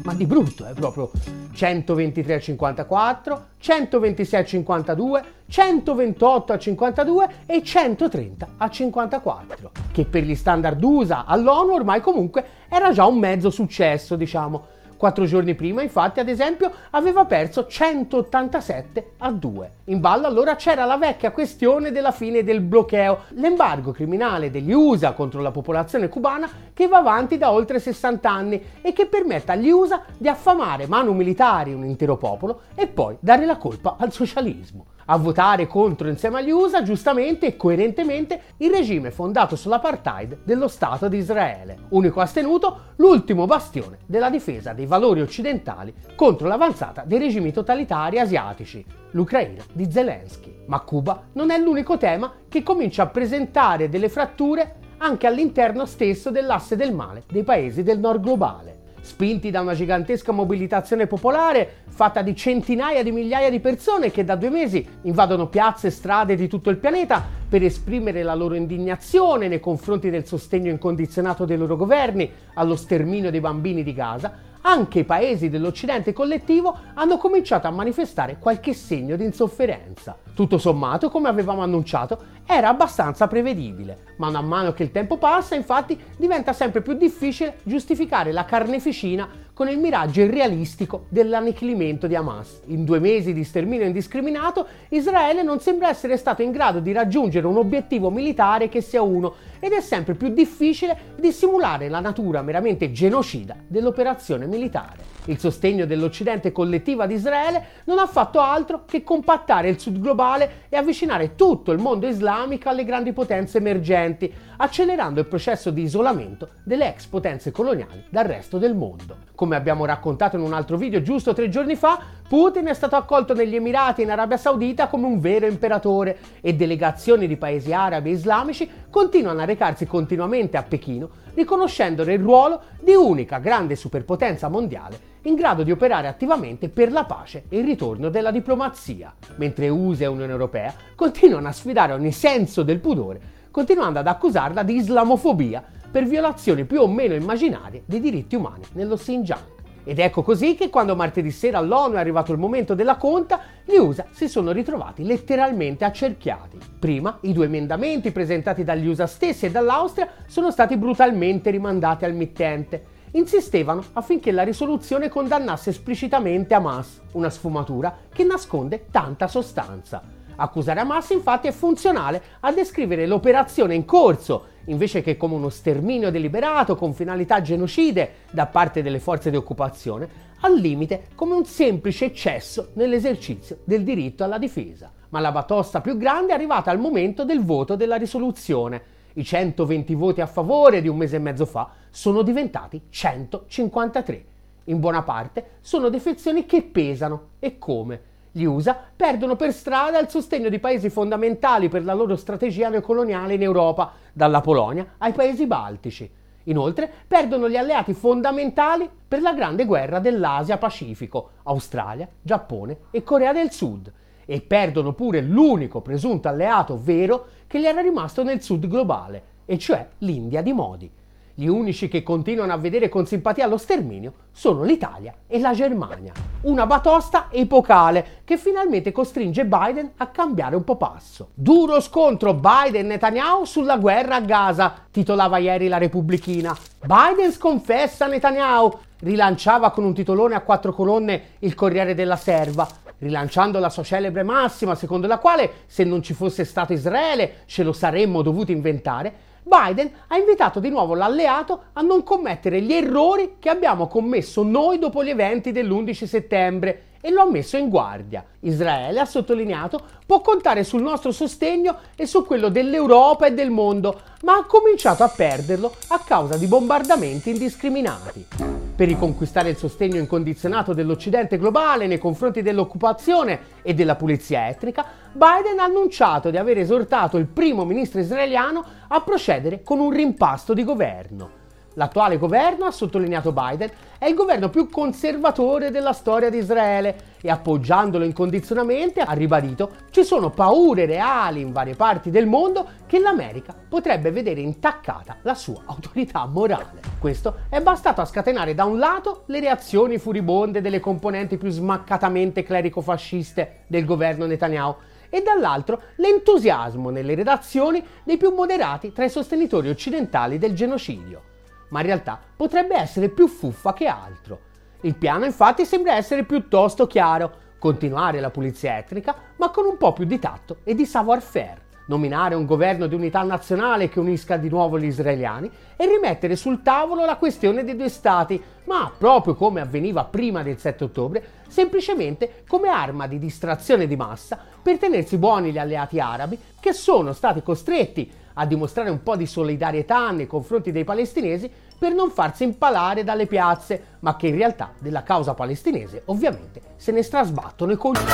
Ma 0.06 0.14
di 0.14 0.24
brutto, 0.24 0.64
è 0.64 0.72
proprio 0.72 1.10
123 1.52 2.34
a 2.34 2.38
54, 2.38 3.46
126 3.58 4.40
a 4.40 4.44
52, 4.44 5.24
128 5.48 6.52
a 6.52 6.58
52 6.58 7.28
e 7.46 7.60
130 7.60 8.48
a 8.56 8.70
54, 8.70 9.70
che 9.90 10.04
per 10.04 10.22
gli 10.22 10.36
standard 10.36 10.80
USA 10.80 11.24
all'ONU 11.24 11.72
ormai 11.72 12.00
comunque 12.00 12.44
era 12.68 12.92
già 12.92 13.04
un 13.04 13.18
mezzo 13.18 13.50
successo, 13.50 14.14
diciamo 14.14 14.74
Quattro 14.96 15.26
giorni 15.26 15.54
prima, 15.54 15.82
infatti, 15.82 16.20
ad 16.20 16.28
esempio, 16.28 16.72
aveva 16.90 17.26
perso 17.26 17.66
187 17.66 19.12
a 19.18 19.30
2. 19.30 19.70
In 19.84 20.00
ballo 20.00 20.26
allora 20.26 20.56
c'era 20.56 20.84
la 20.84 20.96
vecchia 20.96 21.32
questione 21.32 21.92
della 21.92 22.12
fine 22.12 22.42
del 22.42 22.60
bloqueo, 22.60 23.24
l'embargo 23.30 23.92
criminale 23.92 24.50
degli 24.50 24.72
USA 24.72 25.12
contro 25.12 25.42
la 25.42 25.50
popolazione 25.50 26.08
cubana 26.08 26.48
che 26.72 26.88
va 26.88 26.98
avanti 26.98 27.36
da 27.36 27.52
oltre 27.52 27.78
60 27.78 28.30
anni 28.30 28.62
e 28.80 28.92
che 28.92 29.06
permette 29.06 29.52
agli 29.52 29.70
USA 29.70 30.02
di 30.16 30.28
affamare 30.28 30.86
manu 30.86 31.12
militari 31.12 31.74
un 31.74 31.84
intero 31.84 32.16
popolo 32.16 32.60
e 32.74 32.86
poi 32.86 33.16
dare 33.20 33.44
la 33.44 33.56
colpa 33.56 33.96
al 33.98 34.12
socialismo 34.12 34.86
a 35.06 35.16
votare 35.16 35.66
contro 35.66 36.08
insieme 36.08 36.38
agli 36.38 36.50
USA 36.50 36.82
giustamente 36.82 37.46
e 37.46 37.56
coerentemente 37.56 38.40
il 38.58 38.70
regime 38.70 39.10
fondato 39.10 39.56
sull'apartheid 39.56 40.38
dello 40.44 40.68
Stato 40.68 41.08
di 41.08 41.18
Israele, 41.18 41.78
unico 41.90 42.20
astenuto 42.20 42.92
l'ultimo 42.96 43.46
bastione 43.46 43.98
della 44.06 44.30
difesa 44.30 44.72
dei 44.72 44.86
valori 44.86 45.20
occidentali 45.20 45.92
contro 46.14 46.48
l'avanzata 46.48 47.04
dei 47.06 47.18
regimi 47.18 47.52
totalitari 47.52 48.18
asiatici, 48.18 48.84
l'Ucraina 49.12 49.62
di 49.72 49.90
Zelensky. 49.90 50.54
Ma 50.66 50.80
Cuba 50.80 51.22
non 51.32 51.50
è 51.50 51.58
l'unico 51.58 51.96
tema 51.96 52.32
che 52.48 52.62
comincia 52.62 53.04
a 53.04 53.08
presentare 53.08 53.88
delle 53.88 54.08
fratture 54.08 54.84
anche 54.98 55.26
all'interno 55.26 55.84
stesso 55.84 56.30
dell'asse 56.30 56.74
del 56.74 56.94
male 56.94 57.24
dei 57.30 57.44
paesi 57.44 57.82
del 57.82 57.98
nord 57.98 58.22
globale 58.22 58.75
spinti 59.06 59.50
da 59.50 59.60
una 59.60 59.74
gigantesca 59.74 60.32
mobilitazione 60.32 61.06
popolare 61.06 61.84
fatta 61.86 62.20
di 62.20 62.36
centinaia 62.36 63.02
di 63.02 63.12
migliaia 63.12 63.48
di 63.48 63.60
persone 63.60 64.10
che 64.10 64.24
da 64.24 64.34
due 64.34 64.50
mesi 64.50 64.86
invadono 65.02 65.48
piazze 65.48 65.86
e 65.86 65.90
strade 65.90 66.34
di 66.34 66.48
tutto 66.48 66.68
il 66.68 66.76
pianeta 66.76 67.24
per 67.48 67.62
esprimere 67.62 68.22
la 68.22 68.34
loro 68.34 68.54
indignazione 68.54 69.48
nei 69.48 69.60
confronti 69.60 70.10
del 70.10 70.26
sostegno 70.26 70.70
incondizionato 70.70 71.44
dei 71.44 71.56
loro 71.56 71.76
governi 71.76 72.30
allo 72.54 72.74
sterminio 72.74 73.30
dei 73.30 73.40
bambini 73.40 73.84
di 73.84 73.94
Gaza, 73.94 74.34
anche 74.66 75.00
i 75.00 75.04
paesi 75.04 75.48
dell'Occidente 75.48 76.12
collettivo 76.12 76.76
hanno 76.94 77.18
cominciato 77.18 77.68
a 77.68 77.70
manifestare 77.70 78.38
qualche 78.40 78.74
segno 78.74 79.14
di 79.14 79.22
insofferenza. 79.22 80.18
Tutto 80.34 80.58
sommato, 80.58 81.08
come 81.08 81.28
avevamo 81.28 81.62
annunciato, 81.62 82.34
era 82.44 82.68
abbastanza 82.68 83.28
prevedibile, 83.28 84.14
ma 84.18 84.28
man 84.28 84.46
mano 84.46 84.72
che 84.72 84.82
il 84.82 84.90
tempo 84.90 85.18
passa, 85.18 85.54
infatti, 85.54 85.98
diventa 86.16 86.52
sempre 86.52 86.82
più 86.82 86.94
difficile 86.94 87.58
giustificare 87.62 88.32
la 88.32 88.44
carneficina 88.44 89.28
con 89.56 89.70
il 89.70 89.78
miraggio 89.78 90.20
irrealistico 90.20 91.06
dell'annichilimento 91.08 92.06
di 92.06 92.14
Hamas. 92.14 92.60
In 92.66 92.84
due 92.84 92.98
mesi 92.98 93.32
di 93.32 93.42
sterminio 93.42 93.86
indiscriminato, 93.86 94.66
Israele 94.90 95.42
non 95.42 95.60
sembra 95.60 95.88
essere 95.88 96.18
stato 96.18 96.42
in 96.42 96.50
grado 96.50 96.78
di 96.78 96.92
raggiungere 96.92 97.46
un 97.46 97.56
obiettivo 97.56 98.10
militare 98.10 98.68
che 98.68 98.82
sia 98.82 99.00
uno 99.00 99.32
ed 99.58 99.72
è 99.72 99.80
sempre 99.80 100.12
più 100.12 100.28
difficile 100.28 101.14
dissimulare 101.18 101.88
la 101.88 102.00
natura 102.00 102.42
meramente 102.42 102.92
genocida 102.92 103.56
dell'operazione 103.66 104.44
militare. 104.44 105.15
Il 105.26 105.38
sostegno 105.38 105.86
dell'Occidente 105.86 106.52
collettivo 106.52 107.02
ad 107.02 107.10
Israele 107.10 107.64
non 107.84 107.98
ha 107.98 108.06
fatto 108.06 108.40
altro 108.40 108.84
che 108.84 109.02
compattare 109.02 109.68
il 109.68 109.80
sud 109.80 110.00
globale 110.00 110.64
e 110.68 110.76
avvicinare 110.76 111.34
tutto 111.34 111.72
il 111.72 111.78
mondo 111.78 112.06
islamico 112.06 112.68
alle 112.68 112.84
grandi 112.84 113.12
potenze 113.12 113.58
emergenti, 113.58 114.32
accelerando 114.56 115.20
il 115.20 115.26
processo 115.26 115.70
di 115.70 115.82
isolamento 115.82 116.50
delle 116.62 116.88
ex 116.88 117.06
potenze 117.06 117.50
coloniali 117.50 118.04
dal 118.08 118.24
resto 118.24 118.58
del 118.58 118.74
mondo. 118.74 119.16
Come 119.34 119.56
abbiamo 119.56 119.84
raccontato 119.84 120.36
in 120.36 120.42
un 120.42 120.52
altro 120.52 120.76
video 120.76 121.02
giusto 121.02 121.34
tre 121.34 121.48
giorni 121.48 121.74
fa, 121.74 122.00
Putin 122.28 122.66
è 122.66 122.74
stato 122.74 122.96
accolto 122.96 123.34
negli 123.34 123.54
Emirati 123.54 124.00
e 124.00 124.04
in 124.04 124.10
Arabia 124.10 124.36
Saudita 124.36 124.88
come 124.88 125.06
un 125.06 125.20
vero 125.20 125.46
imperatore 125.46 126.18
e 126.40 126.54
delegazioni 126.54 127.28
di 127.28 127.36
paesi 127.36 127.72
arabi 127.72 128.10
e 128.10 128.14
islamici 128.14 128.68
continuano 128.90 129.42
a 129.42 129.44
recarsi 129.44 129.86
continuamente 129.86 130.56
a 130.56 130.64
Pechino 130.64 131.08
riconoscendone 131.34 132.14
il 132.14 132.20
ruolo 132.20 132.62
di 132.80 132.94
unica 132.94 133.38
grande 133.38 133.76
superpotenza 133.76 134.48
mondiale 134.48 135.14
in 135.22 135.36
grado 135.36 135.62
di 135.62 135.70
operare 135.70 136.08
attivamente 136.08 136.68
per 136.68 136.90
la 136.90 137.04
pace 137.04 137.44
e 137.48 137.58
il 137.58 137.64
ritorno 137.64 138.08
della 138.08 138.32
diplomazia, 138.32 139.14
mentre 139.36 139.68
USA 139.68 140.04
e 140.04 140.08
Unione 140.08 140.32
Europea 140.32 140.74
continuano 140.96 141.46
a 141.46 141.52
sfidare 141.52 141.92
ogni 141.92 142.12
senso 142.12 142.64
del 142.64 142.80
pudore, 142.80 143.20
continuando 143.52 144.00
ad 144.00 144.06
accusarla 144.08 144.64
di 144.64 144.74
islamofobia 144.74 145.64
per 145.90 146.04
violazioni 146.04 146.64
più 146.64 146.80
o 146.80 146.88
meno 146.88 147.14
immaginarie 147.14 147.82
dei 147.86 148.00
diritti 148.00 148.34
umani 148.34 148.64
nello 148.72 148.96
Xinjiang. 148.96 149.55
Ed 149.88 150.00
ecco 150.00 150.24
così 150.24 150.56
che 150.56 150.68
quando 150.68 150.96
martedì 150.96 151.30
sera 151.30 151.58
all'ONU 151.58 151.94
è 151.94 151.98
arrivato 151.98 152.32
il 152.32 152.38
momento 152.38 152.74
della 152.74 152.96
conta, 152.96 153.40
gli 153.64 153.76
USA 153.76 154.06
si 154.10 154.26
sono 154.26 154.50
ritrovati 154.50 155.04
letteralmente 155.04 155.84
accerchiati. 155.84 156.58
Prima, 156.80 157.18
i 157.20 157.32
due 157.32 157.44
emendamenti 157.44 158.10
presentati 158.10 158.64
dagli 158.64 158.88
USA 158.88 159.06
stessi 159.06 159.46
e 159.46 159.52
dall'Austria 159.52 160.08
sono 160.26 160.50
stati 160.50 160.76
brutalmente 160.76 161.50
rimandati 161.50 162.04
al 162.04 162.14
mittente. 162.14 162.84
Insistevano 163.12 163.84
affinché 163.92 164.32
la 164.32 164.42
risoluzione 164.42 165.08
condannasse 165.08 165.70
esplicitamente 165.70 166.54
Hamas, 166.54 167.02
una 167.12 167.30
sfumatura 167.30 167.96
che 168.12 168.24
nasconde 168.24 168.86
tanta 168.90 169.28
sostanza. 169.28 170.02
Accusare 170.34 170.80
Hamas 170.80 171.10
infatti 171.10 171.46
è 171.46 171.52
funzionale 171.52 172.20
a 172.40 172.50
descrivere 172.50 173.06
l'operazione 173.06 173.76
in 173.76 173.84
corso 173.84 174.46
invece 174.66 175.02
che 175.02 175.16
come 175.16 175.34
uno 175.34 175.48
sterminio 175.48 176.10
deliberato 176.10 176.76
con 176.76 176.94
finalità 176.94 177.40
genocide 177.40 178.12
da 178.30 178.46
parte 178.46 178.82
delle 178.82 179.00
forze 179.00 179.30
di 179.30 179.36
occupazione, 179.36 180.24
al 180.40 180.54
limite 180.54 181.08
come 181.14 181.34
un 181.34 181.44
semplice 181.44 182.06
eccesso 182.06 182.70
nell'esercizio 182.74 183.58
del 183.64 183.82
diritto 183.82 184.24
alla 184.24 184.38
difesa. 184.38 184.92
Ma 185.10 185.20
la 185.20 185.32
batosta 185.32 185.80
più 185.80 185.96
grande 185.96 186.32
è 186.32 186.34
arrivata 186.34 186.70
al 186.70 186.78
momento 186.78 187.24
del 187.24 187.44
voto 187.44 187.76
della 187.76 187.96
risoluzione. 187.96 188.94
I 189.14 189.24
120 189.24 189.94
voti 189.94 190.20
a 190.20 190.26
favore 190.26 190.82
di 190.82 190.88
un 190.88 190.96
mese 190.96 191.16
e 191.16 191.20
mezzo 191.20 191.46
fa 191.46 191.70
sono 191.90 192.22
diventati 192.22 192.82
153. 192.90 194.24
In 194.64 194.80
buona 194.80 195.02
parte 195.02 195.52
sono 195.60 195.88
defezioni 195.88 196.44
che 196.44 196.62
pesano 196.62 197.28
e 197.38 197.56
come 197.56 198.14
gli 198.36 198.44
USA 198.44 198.78
perdono 198.94 199.34
per 199.34 199.50
strada 199.50 199.98
il 199.98 200.10
sostegno 200.10 200.50
di 200.50 200.58
paesi 200.58 200.90
fondamentali 200.90 201.70
per 201.70 201.82
la 201.84 201.94
loro 201.94 202.16
strategia 202.16 202.68
neocoloniale 202.68 203.32
in 203.32 203.40
Europa, 203.40 203.92
dalla 204.12 204.42
Polonia 204.42 204.96
ai 204.98 205.14
paesi 205.14 205.46
baltici. 205.46 206.10
Inoltre 206.44 206.92
perdono 207.08 207.48
gli 207.48 207.56
alleati 207.56 207.94
fondamentali 207.94 208.90
per 209.08 209.22
la 209.22 209.32
grande 209.32 209.64
guerra 209.64 210.00
dell'Asia-Pacifico, 210.00 211.30
Australia, 211.44 212.06
Giappone 212.20 212.76
e 212.90 213.02
Corea 213.02 213.32
del 213.32 213.52
Sud, 213.52 213.90
e 214.26 214.42
perdono 214.42 214.92
pure 214.92 215.22
l'unico 215.22 215.80
presunto 215.80 216.28
alleato 216.28 216.78
vero 216.78 217.28
che 217.46 217.58
gli 217.58 217.64
era 217.64 217.80
rimasto 217.80 218.22
nel 218.22 218.42
sud 218.42 218.66
globale, 218.66 219.22
e 219.46 219.56
cioè 219.56 219.88
l'India 220.00 220.42
di 220.42 220.52
Modi. 220.52 220.90
Gli 221.38 221.48
unici 221.48 221.88
che 221.88 222.02
continuano 222.02 222.54
a 222.54 222.56
vedere 222.56 222.88
con 222.88 223.04
simpatia 223.04 223.46
lo 223.46 223.58
sterminio 223.58 224.12
sono 224.32 224.62
l'Italia 224.62 225.12
e 225.26 225.38
la 225.38 225.52
Germania. 225.52 226.10
Una 226.44 226.64
batosta 226.64 227.26
epocale 227.30 228.22
che 228.24 228.38
finalmente 228.38 228.90
costringe 228.90 229.44
Biden 229.44 229.92
a 229.98 230.06
cambiare 230.06 230.56
un 230.56 230.64
po' 230.64 230.76
passo. 230.76 231.28
Duro 231.34 231.82
scontro 231.82 232.32
Biden-Netanyahu 232.32 233.44
sulla 233.44 233.76
guerra 233.76 234.14
a 234.14 234.20
Gaza, 234.22 234.86
titolava 234.90 235.36
ieri 235.36 235.68
la 235.68 235.76
Repubblichina. 235.76 236.56
Biden 236.80 237.30
sconfessa 237.30 238.06
Netanyahu, 238.06 238.72
rilanciava 239.00 239.72
con 239.72 239.84
un 239.84 239.92
titolone 239.92 240.36
a 240.36 240.40
quattro 240.40 240.72
colonne 240.72 241.22
il 241.40 241.54
Corriere 241.54 241.94
della 241.94 242.16
Serva 242.16 242.66
rilanciando 242.98 243.58
la 243.58 243.68
sua 243.68 243.82
celebre 243.82 244.22
massima 244.22 244.74
secondo 244.74 245.06
la 245.06 245.18
quale 245.18 245.64
se 245.66 245.84
non 245.84 246.02
ci 246.02 246.14
fosse 246.14 246.46
stato 246.46 246.72
Israele 246.72 247.42
ce 247.44 247.62
lo 247.62 247.74
saremmo 247.74 248.22
dovuto 248.22 248.52
inventare, 248.52 249.12
Biden 249.46 249.88
ha 250.08 250.16
invitato 250.16 250.58
di 250.58 250.70
nuovo 250.70 250.94
l'alleato 250.94 251.66
a 251.74 251.80
non 251.80 252.02
commettere 252.02 252.60
gli 252.60 252.72
errori 252.72 253.36
che 253.38 253.48
abbiamo 253.48 253.86
commesso 253.86 254.42
noi 254.42 254.80
dopo 254.80 255.04
gli 255.04 255.10
eventi 255.10 255.52
dell'11 255.52 256.04
settembre 256.04 256.82
e 257.00 257.10
lo 257.12 257.20
ha 257.20 257.30
messo 257.30 257.56
in 257.56 257.68
guardia. 257.68 258.24
Israele, 258.40 258.98
ha 258.98 259.04
sottolineato, 259.04 259.80
può 260.04 260.20
contare 260.20 260.64
sul 260.64 260.82
nostro 260.82 261.12
sostegno 261.12 261.76
e 261.94 262.06
su 262.06 262.26
quello 262.26 262.48
dell'Europa 262.48 263.26
e 263.26 263.34
del 263.34 263.50
mondo, 263.50 264.00
ma 264.22 264.34
ha 264.34 264.46
cominciato 264.46 265.04
a 265.04 265.08
perderlo 265.08 265.72
a 265.88 266.00
causa 266.00 266.36
di 266.36 266.48
bombardamenti 266.48 267.30
indiscriminati 267.30 268.65
per 268.76 268.88
riconquistare 268.88 269.48
il 269.48 269.56
sostegno 269.56 269.98
incondizionato 269.98 270.74
dell'Occidente 270.74 271.38
globale 271.38 271.86
nei 271.86 271.98
confronti 271.98 272.42
dell'occupazione 272.42 273.40
e 273.62 273.72
della 273.72 273.96
pulizia 273.96 274.48
etnica, 274.48 274.84
Biden 275.12 275.58
ha 275.58 275.64
annunciato 275.64 276.28
di 276.30 276.36
aver 276.36 276.58
esortato 276.58 277.16
il 277.16 277.26
primo 277.26 277.64
ministro 277.64 278.00
israeliano 278.00 278.62
a 278.88 279.00
procedere 279.00 279.62
con 279.62 279.80
un 279.80 279.90
rimpasto 279.90 280.52
di 280.52 280.62
governo. 280.62 281.44
L'attuale 281.78 282.16
governo, 282.16 282.64
ha 282.64 282.70
sottolineato 282.70 283.32
Biden, 283.32 283.70
è 283.98 284.06
il 284.06 284.14
governo 284.14 284.48
più 284.48 284.70
conservatore 284.70 285.70
della 285.70 285.92
storia 285.92 286.30
di 286.30 286.38
Israele 286.38 287.16
e 287.20 287.30
appoggiandolo 287.30 288.02
incondizionatamente 288.02 289.00
ha 289.00 289.12
ribadito 289.12 289.72
ci 289.90 290.02
sono 290.02 290.30
paure 290.30 290.86
reali 290.86 291.42
in 291.42 291.52
varie 291.52 291.74
parti 291.74 292.08
del 292.08 292.26
mondo 292.26 292.66
che 292.86 292.98
l'America 292.98 293.54
potrebbe 293.68 294.10
vedere 294.10 294.40
intaccata 294.40 295.18
la 295.20 295.34
sua 295.34 295.64
autorità 295.66 296.24
morale. 296.24 296.80
Questo 296.98 297.40
è 297.50 297.60
bastato 297.60 298.00
a 298.00 298.06
scatenare 298.06 298.54
da 298.54 298.64
un 298.64 298.78
lato 298.78 299.24
le 299.26 299.40
reazioni 299.40 299.98
furibonde 299.98 300.62
delle 300.62 300.80
componenti 300.80 301.36
più 301.36 301.50
smaccatamente 301.50 302.42
clerico-fasciste 302.42 303.64
del 303.66 303.84
governo 303.84 304.24
Netanyahu 304.24 304.76
e 305.10 305.20
dall'altro 305.20 305.82
l'entusiasmo 305.96 306.88
nelle 306.88 307.14
redazioni 307.14 307.84
dei 308.02 308.16
più 308.16 308.30
moderati 308.30 308.92
tra 308.92 309.04
i 309.04 309.10
sostenitori 309.10 309.68
occidentali 309.68 310.38
del 310.38 310.54
genocidio 310.54 311.25
ma 311.68 311.80
in 311.80 311.86
realtà 311.86 312.20
potrebbe 312.36 312.76
essere 312.76 313.08
più 313.08 313.26
fuffa 313.26 313.72
che 313.72 313.86
altro. 313.86 314.40
Il 314.82 314.94
piano 314.94 315.24
infatti 315.24 315.64
sembra 315.64 315.94
essere 315.94 316.24
piuttosto 316.24 316.86
chiaro, 316.86 317.44
continuare 317.58 318.20
la 318.20 318.30
pulizia 318.30 318.76
etnica, 318.76 319.14
ma 319.36 319.50
con 319.50 319.66
un 319.66 319.76
po' 319.76 319.92
più 319.92 320.04
di 320.04 320.18
tatto 320.18 320.58
e 320.62 320.74
di 320.74 320.84
savoir-faire, 320.84 321.64
nominare 321.86 322.34
un 322.34 322.44
governo 322.44 322.86
di 322.86 322.94
unità 322.94 323.22
nazionale 323.22 323.88
che 323.88 323.98
unisca 323.98 324.36
di 324.36 324.48
nuovo 324.48 324.78
gli 324.78 324.84
israeliani 324.84 325.50
e 325.76 325.86
rimettere 325.86 326.36
sul 326.36 326.62
tavolo 326.62 327.04
la 327.04 327.16
questione 327.16 327.64
dei 327.64 327.76
due 327.76 327.88
stati, 327.88 328.40
ma 328.64 328.92
proprio 328.96 329.34
come 329.34 329.60
avveniva 329.60 330.04
prima 330.04 330.42
del 330.42 330.58
7 330.58 330.84
ottobre, 330.84 331.24
semplicemente 331.48 332.42
come 332.46 332.68
arma 332.68 333.06
di 333.06 333.18
distrazione 333.18 333.86
di 333.86 333.96
massa 333.96 334.38
per 334.62 334.78
tenersi 334.78 335.16
buoni 335.16 335.52
gli 335.52 335.58
alleati 335.58 335.98
arabi 335.98 336.38
che 336.60 336.72
sono 336.72 337.12
stati 337.12 337.42
costretti 337.42 338.10
a 338.38 338.46
dimostrare 338.46 338.90
un 338.90 339.02
po' 339.02 339.16
di 339.16 339.26
solidarietà 339.26 340.10
nei 340.10 340.26
confronti 340.26 340.72
dei 340.72 340.84
palestinesi 340.84 341.50
per 341.78 341.92
non 341.92 342.10
farsi 342.10 342.44
impalare 342.44 343.04
dalle 343.04 343.26
piazze, 343.26 343.96
ma 344.00 344.16
che 344.16 344.28
in 344.28 344.36
realtà 344.36 344.72
della 344.78 345.02
causa 345.02 345.34
palestinese 345.34 346.02
ovviamente 346.06 346.60
se 346.76 346.92
ne 346.92 347.02
strasbattono 347.02 347.72
i 347.72 347.76
coglioni. 347.76 348.06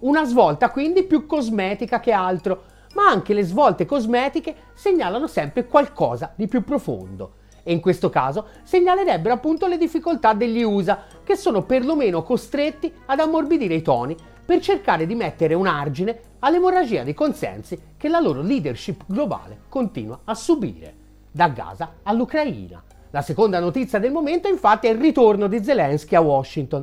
Una 0.00 0.24
svolta 0.24 0.70
quindi 0.70 1.04
più 1.04 1.26
cosmetica 1.26 2.00
che 2.00 2.12
altro, 2.12 2.62
ma 2.94 3.08
anche 3.08 3.34
le 3.34 3.42
svolte 3.42 3.84
cosmetiche 3.84 4.54
segnalano 4.74 5.26
sempre 5.26 5.66
qualcosa 5.66 6.32
di 6.34 6.46
più 6.46 6.64
profondo. 6.64 7.32
E 7.62 7.72
in 7.72 7.80
questo 7.80 8.08
caso 8.08 8.46
segnalerebbero 8.62 9.34
appunto 9.34 9.66
le 9.66 9.76
difficoltà 9.76 10.32
degli 10.32 10.62
USA, 10.62 11.04
che 11.22 11.36
sono 11.36 11.64
perlomeno 11.64 12.22
costretti 12.22 12.90
ad 13.06 13.20
ammorbidire 13.20 13.74
i 13.74 13.82
toni 13.82 14.16
per 14.48 14.60
cercare 14.60 15.04
di 15.04 15.14
mettere 15.14 15.52
un 15.52 15.66
argine 15.66 16.18
all'emorragia 16.38 17.02
di 17.02 17.12
consensi 17.12 17.78
che 17.98 18.08
la 18.08 18.18
loro 18.18 18.40
leadership 18.40 19.02
globale 19.04 19.64
continua 19.68 20.20
a 20.24 20.34
subire, 20.34 20.94
da 21.30 21.48
Gaza 21.48 21.96
all'Ucraina. 22.02 22.82
La 23.10 23.20
seconda 23.20 23.60
notizia 23.60 23.98
del 23.98 24.10
momento 24.10 24.48
infatti 24.48 24.86
è 24.86 24.90
il 24.92 25.00
ritorno 25.00 25.48
di 25.48 25.62
Zelensky 25.62 26.14
a 26.14 26.22
Washington. 26.22 26.82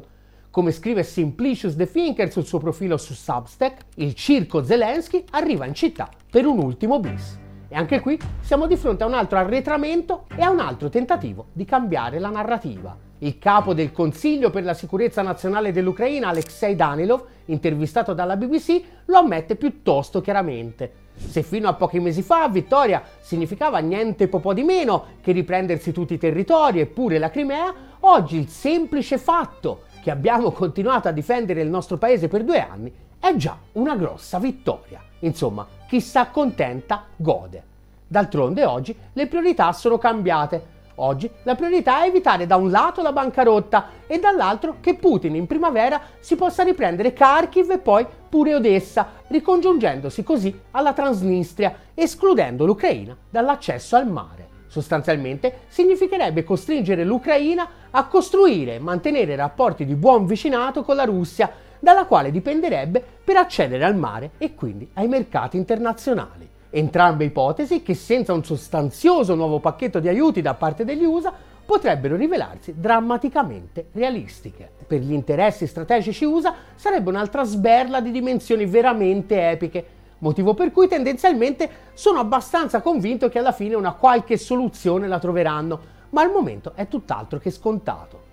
Come 0.52 0.72
scrive 0.72 1.02
Simplicius 1.02 1.76
The 1.76 1.90
Thinker 1.90 2.32
sul 2.32 2.46
suo 2.46 2.60
profilo 2.60 2.98
su 2.98 3.16
Substack, 3.16 3.86
il 3.96 4.14
circo 4.14 4.64
Zelensky 4.64 5.24
arriva 5.32 5.66
in 5.66 5.74
città 5.74 6.08
per 6.30 6.46
un 6.46 6.60
ultimo 6.60 7.00
bis. 7.00 7.40
E 7.68 7.76
anche 7.76 8.00
qui 8.00 8.20
siamo 8.42 8.68
di 8.68 8.78
fronte 8.78 9.06
a 9.06 9.08
un 9.08 9.16
altro 9.16 9.40
arretramento 9.40 10.28
e 10.36 10.44
a 10.44 10.52
un 10.52 10.60
altro 10.60 10.90
tentativo 10.90 11.48
di 11.52 11.66
cambiare 11.66 12.20
la 12.20 12.30
narrativa. 12.30 13.05
Il 13.20 13.40
capo 13.40 13.74
del 13.74 13.94
Consiglio 13.94 14.50
per 14.50 14.66
la 14.66 14.74
sicurezza 14.74 15.22
nazionale 15.22 15.72
dell'Ucraina, 15.72 16.28
Alexei 16.28 16.76
Danilov, 16.76 17.24
intervistato 17.46 18.14
dalla 18.14 18.36
BBC, 18.36 18.82
lo 19.06 19.20
ammette 19.20 19.56
piuttosto 19.56 20.20
chiaramente. 20.20 21.04
Se 21.16 21.42
fino 21.42 21.70
a 21.70 21.74
pochi 21.76 22.02
mesi 22.02 22.22
fa 22.22 22.50
vittoria 22.50 23.02
significava 23.22 23.80
niente 23.80 24.28
po' 24.28 24.54
di 24.54 24.64
meno 24.64 25.06
che 25.22 25.32
riprendersi 25.32 25.94
tutti 25.94 26.16
i 26.16 26.18
territori 26.18 26.82
e 26.82 26.88
pure 26.88 27.18
la 27.18 27.30
Crimea, 27.30 27.74
oggi 28.02 28.38
il 28.38 28.50
semplice 28.50 29.18
fatto 29.18 29.84
che 30.04 30.12
abbiamo 30.12 30.52
continuato 30.52 31.08
a 31.08 31.12
difendere 31.12 31.62
il 31.62 31.70
nostro 31.70 31.98
paese 31.98 32.28
per 32.28 32.44
due 32.44 32.60
anni 32.60 32.92
è 33.18 33.34
già 33.38 33.58
una 33.74 33.96
grossa 33.96 34.40
vittoria. 34.40 35.02
Insomma, 35.20 35.66
chi 35.88 36.02
si 36.02 36.18
accontenta 36.18 37.06
gode. 37.16 37.64
D'altronde 38.08 38.66
oggi 38.66 38.96
le 39.14 39.28
priorità 39.28 39.72
sono 39.72 39.98
cambiate 39.98 40.74
Oggi 40.96 41.30
la 41.44 41.56
priorità 41.56 42.04
è 42.04 42.08
evitare 42.08 42.46
da 42.46 42.56
un 42.56 42.72
lato 42.72 43.02
la 43.02 43.12
bancarotta 43.12 43.90
e 44.08 44.18
dall'altro 44.18 44.78
che 44.80 44.96
Putin 44.96 45.36
in 45.36 45.46
primavera 45.46 46.00
si 46.20 46.36
possa 46.36 46.64
riprendere 46.64 47.12
Kharkiv 47.12 47.70
e 47.72 47.80
poi 47.80 48.06
pure 48.30 48.56
Odessa, 48.56 49.08
ricongiungendosi 49.28 50.24
così 50.24 50.58
alla 50.72 50.94
Transnistria, 50.94 51.76
escludendo 51.94 52.66
l'Ucraina 52.66 53.16
dall'accesso 53.30 53.98
al 53.98 54.08
mare. 54.08 54.48
Sostanzialmente 54.68 55.62
significherebbe 55.68 56.44
costringere 56.44 57.04
l'Ucraina 57.04 57.68
a 57.92 58.08
costruire 58.08 58.76
e 58.76 58.80
mantenere 58.80 59.36
rapporti 59.36 59.86
di 59.86 59.96
buon 59.96 60.26
vicinato 60.26 60.84
con 60.84 60.96
la 60.96 61.06
Russia, 61.06 61.52
dalla 61.80 62.06
quale 62.06 62.32
dipenderebbe 62.32 63.04
per 63.24 63.38
accedere 63.38 63.84
al 63.84 63.96
mare 63.96 64.32
e 64.38 64.56
quindi 64.56 64.90
ai 64.94 65.08
mercati 65.08 65.58
internazionali. 65.58 66.50
Entrambe 66.78 67.24
ipotesi 67.24 67.82
che 67.82 67.94
senza 67.94 68.34
un 68.34 68.44
sostanzioso 68.44 69.34
nuovo 69.34 69.62
pacchetto 69.62 70.02
di 70.02 70.10
aiuti 70.10 70.42
da 70.42 70.56
parte 70.56 70.84
degli 70.84 71.06
USA 71.06 71.34
potrebbero 71.66 72.18
rivelarsi 72.18 72.74
drammaticamente 72.78 73.88
realistiche. 73.94 74.70
Per 74.86 75.00
gli 75.00 75.14
interessi 75.14 75.68
strategici 75.68 76.26
USA 76.26 76.54
sarebbe 76.76 77.12
un'altra 77.12 77.46
sberla 77.46 78.02
di 78.02 78.12
dimensioni 78.12 78.66
veramente 78.66 79.52
epiche, 79.52 79.86
motivo 80.18 80.54
per 80.54 80.74
cui 80.74 80.90
tendenzialmente 80.90 81.70
sono 81.94 82.20
abbastanza 82.20 82.82
convinto 82.82 83.30
che 83.30 83.40
alla 83.40 83.54
fine 83.54 83.76
una 83.76 83.94
qualche 83.94 84.36
soluzione 84.36 85.08
la 85.08 85.20
troveranno, 85.20 85.80
ma 86.10 86.24
al 86.24 86.32
momento 86.32 86.74
è 86.76 86.90
tutt'altro 86.90 87.40
che 87.40 87.52
scontato. 87.52 88.25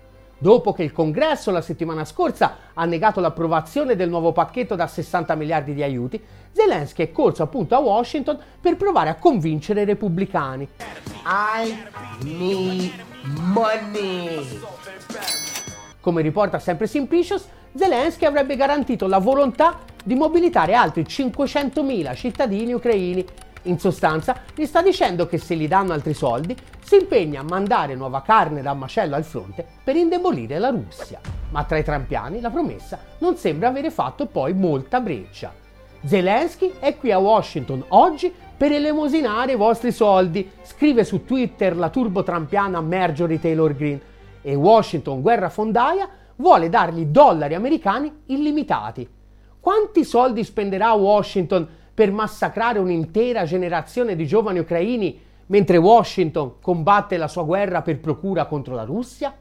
Dopo 0.43 0.73
che 0.73 0.83
il 0.83 0.91
Congresso 0.91 1.51
la 1.51 1.61
settimana 1.61 2.03
scorsa 2.03 2.57
ha 2.73 2.83
negato 2.83 3.21
l'approvazione 3.21 3.95
del 3.95 4.09
nuovo 4.09 4.33
pacchetto 4.33 4.75
da 4.75 4.87
60 4.87 5.35
miliardi 5.35 5.73
di 5.73 5.81
aiuti, 5.81 6.21
Zelensky 6.51 7.01
è 7.03 7.11
corso 7.13 7.43
appunto 7.43 7.75
a 7.75 7.79
Washington 7.79 8.37
per 8.59 8.75
provare 8.75 9.07
a 9.07 9.15
convincere 9.15 9.83
i 9.83 9.85
repubblicani. 9.85 10.67
I 11.25 11.77
need 12.25 12.91
money. 13.53 14.59
Come 16.01 16.21
riporta 16.21 16.59
sempre 16.59 16.87
Simplicius, 16.87 17.47
Zelensky 17.73 18.25
avrebbe 18.25 18.57
garantito 18.57 19.07
la 19.07 19.19
volontà 19.19 19.79
di 20.03 20.15
mobilitare 20.15 20.73
altri 20.73 21.03
500.000 21.03 22.15
cittadini 22.15 22.73
ucraini 22.73 23.25
in 23.63 23.79
sostanza, 23.79 24.41
gli 24.55 24.65
sta 24.65 24.81
dicendo 24.81 25.27
che 25.27 25.37
se 25.37 25.55
gli 25.55 25.67
danno 25.67 25.93
altri 25.93 26.13
soldi, 26.13 26.55
si 26.83 26.95
impegna 26.95 27.41
a 27.41 27.43
mandare 27.43 27.95
nuova 27.95 28.21
carne 28.21 28.61
da 28.61 28.73
macello 28.73 29.15
al 29.15 29.23
fronte 29.23 29.65
per 29.83 29.95
indebolire 29.95 30.59
la 30.59 30.69
Russia. 30.69 31.19
Ma 31.49 31.63
tra 31.63 31.77
i 31.77 31.83
trampiani 31.83 32.41
la 32.41 32.49
promessa 32.49 32.99
non 33.19 33.35
sembra 33.37 33.69
avere 33.69 33.91
fatto 33.91 34.25
poi 34.25 34.53
molta 34.53 34.99
breccia. 34.99 35.53
Zelensky 36.05 36.73
è 36.79 36.97
qui 36.97 37.11
a 37.11 37.17
Washington 37.17 37.85
oggi 37.89 38.33
per 38.55 38.71
elemosinare 38.71 39.53
i 39.53 39.57
vostri 39.57 39.91
soldi, 39.91 40.49
scrive 40.63 41.03
su 41.03 41.23
Twitter 41.25 41.75
la 41.75 41.89
turbo-trampiana 41.89 42.81
Marjorie 42.81 43.39
Taylor 43.39 43.73
Greene. 43.75 44.01
E 44.41 44.55
Washington, 44.55 45.21
guerra 45.21 45.49
fondaia, 45.49 46.09
vuole 46.35 46.69
dargli 46.69 47.05
dollari 47.05 47.55
americani 47.55 48.11
illimitati. 48.25 49.09
Quanti 49.59 50.03
soldi 50.03 50.43
spenderà 50.43 50.91
Washington 50.91 51.65
per 51.93 52.11
massacrare 52.11 52.79
un'intera 52.79 53.43
generazione 53.45 54.15
di 54.15 54.25
giovani 54.25 54.59
ucraini 54.59 55.19
mentre 55.47 55.77
Washington 55.77 56.53
combatte 56.59 57.17
la 57.17 57.27
sua 57.27 57.43
guerra 57.43 57.81
per 57.81 57.99
procura 57.99 58.45
contro 58.45 58.73
la 58.73 58.83
Russia? 58.83 59.35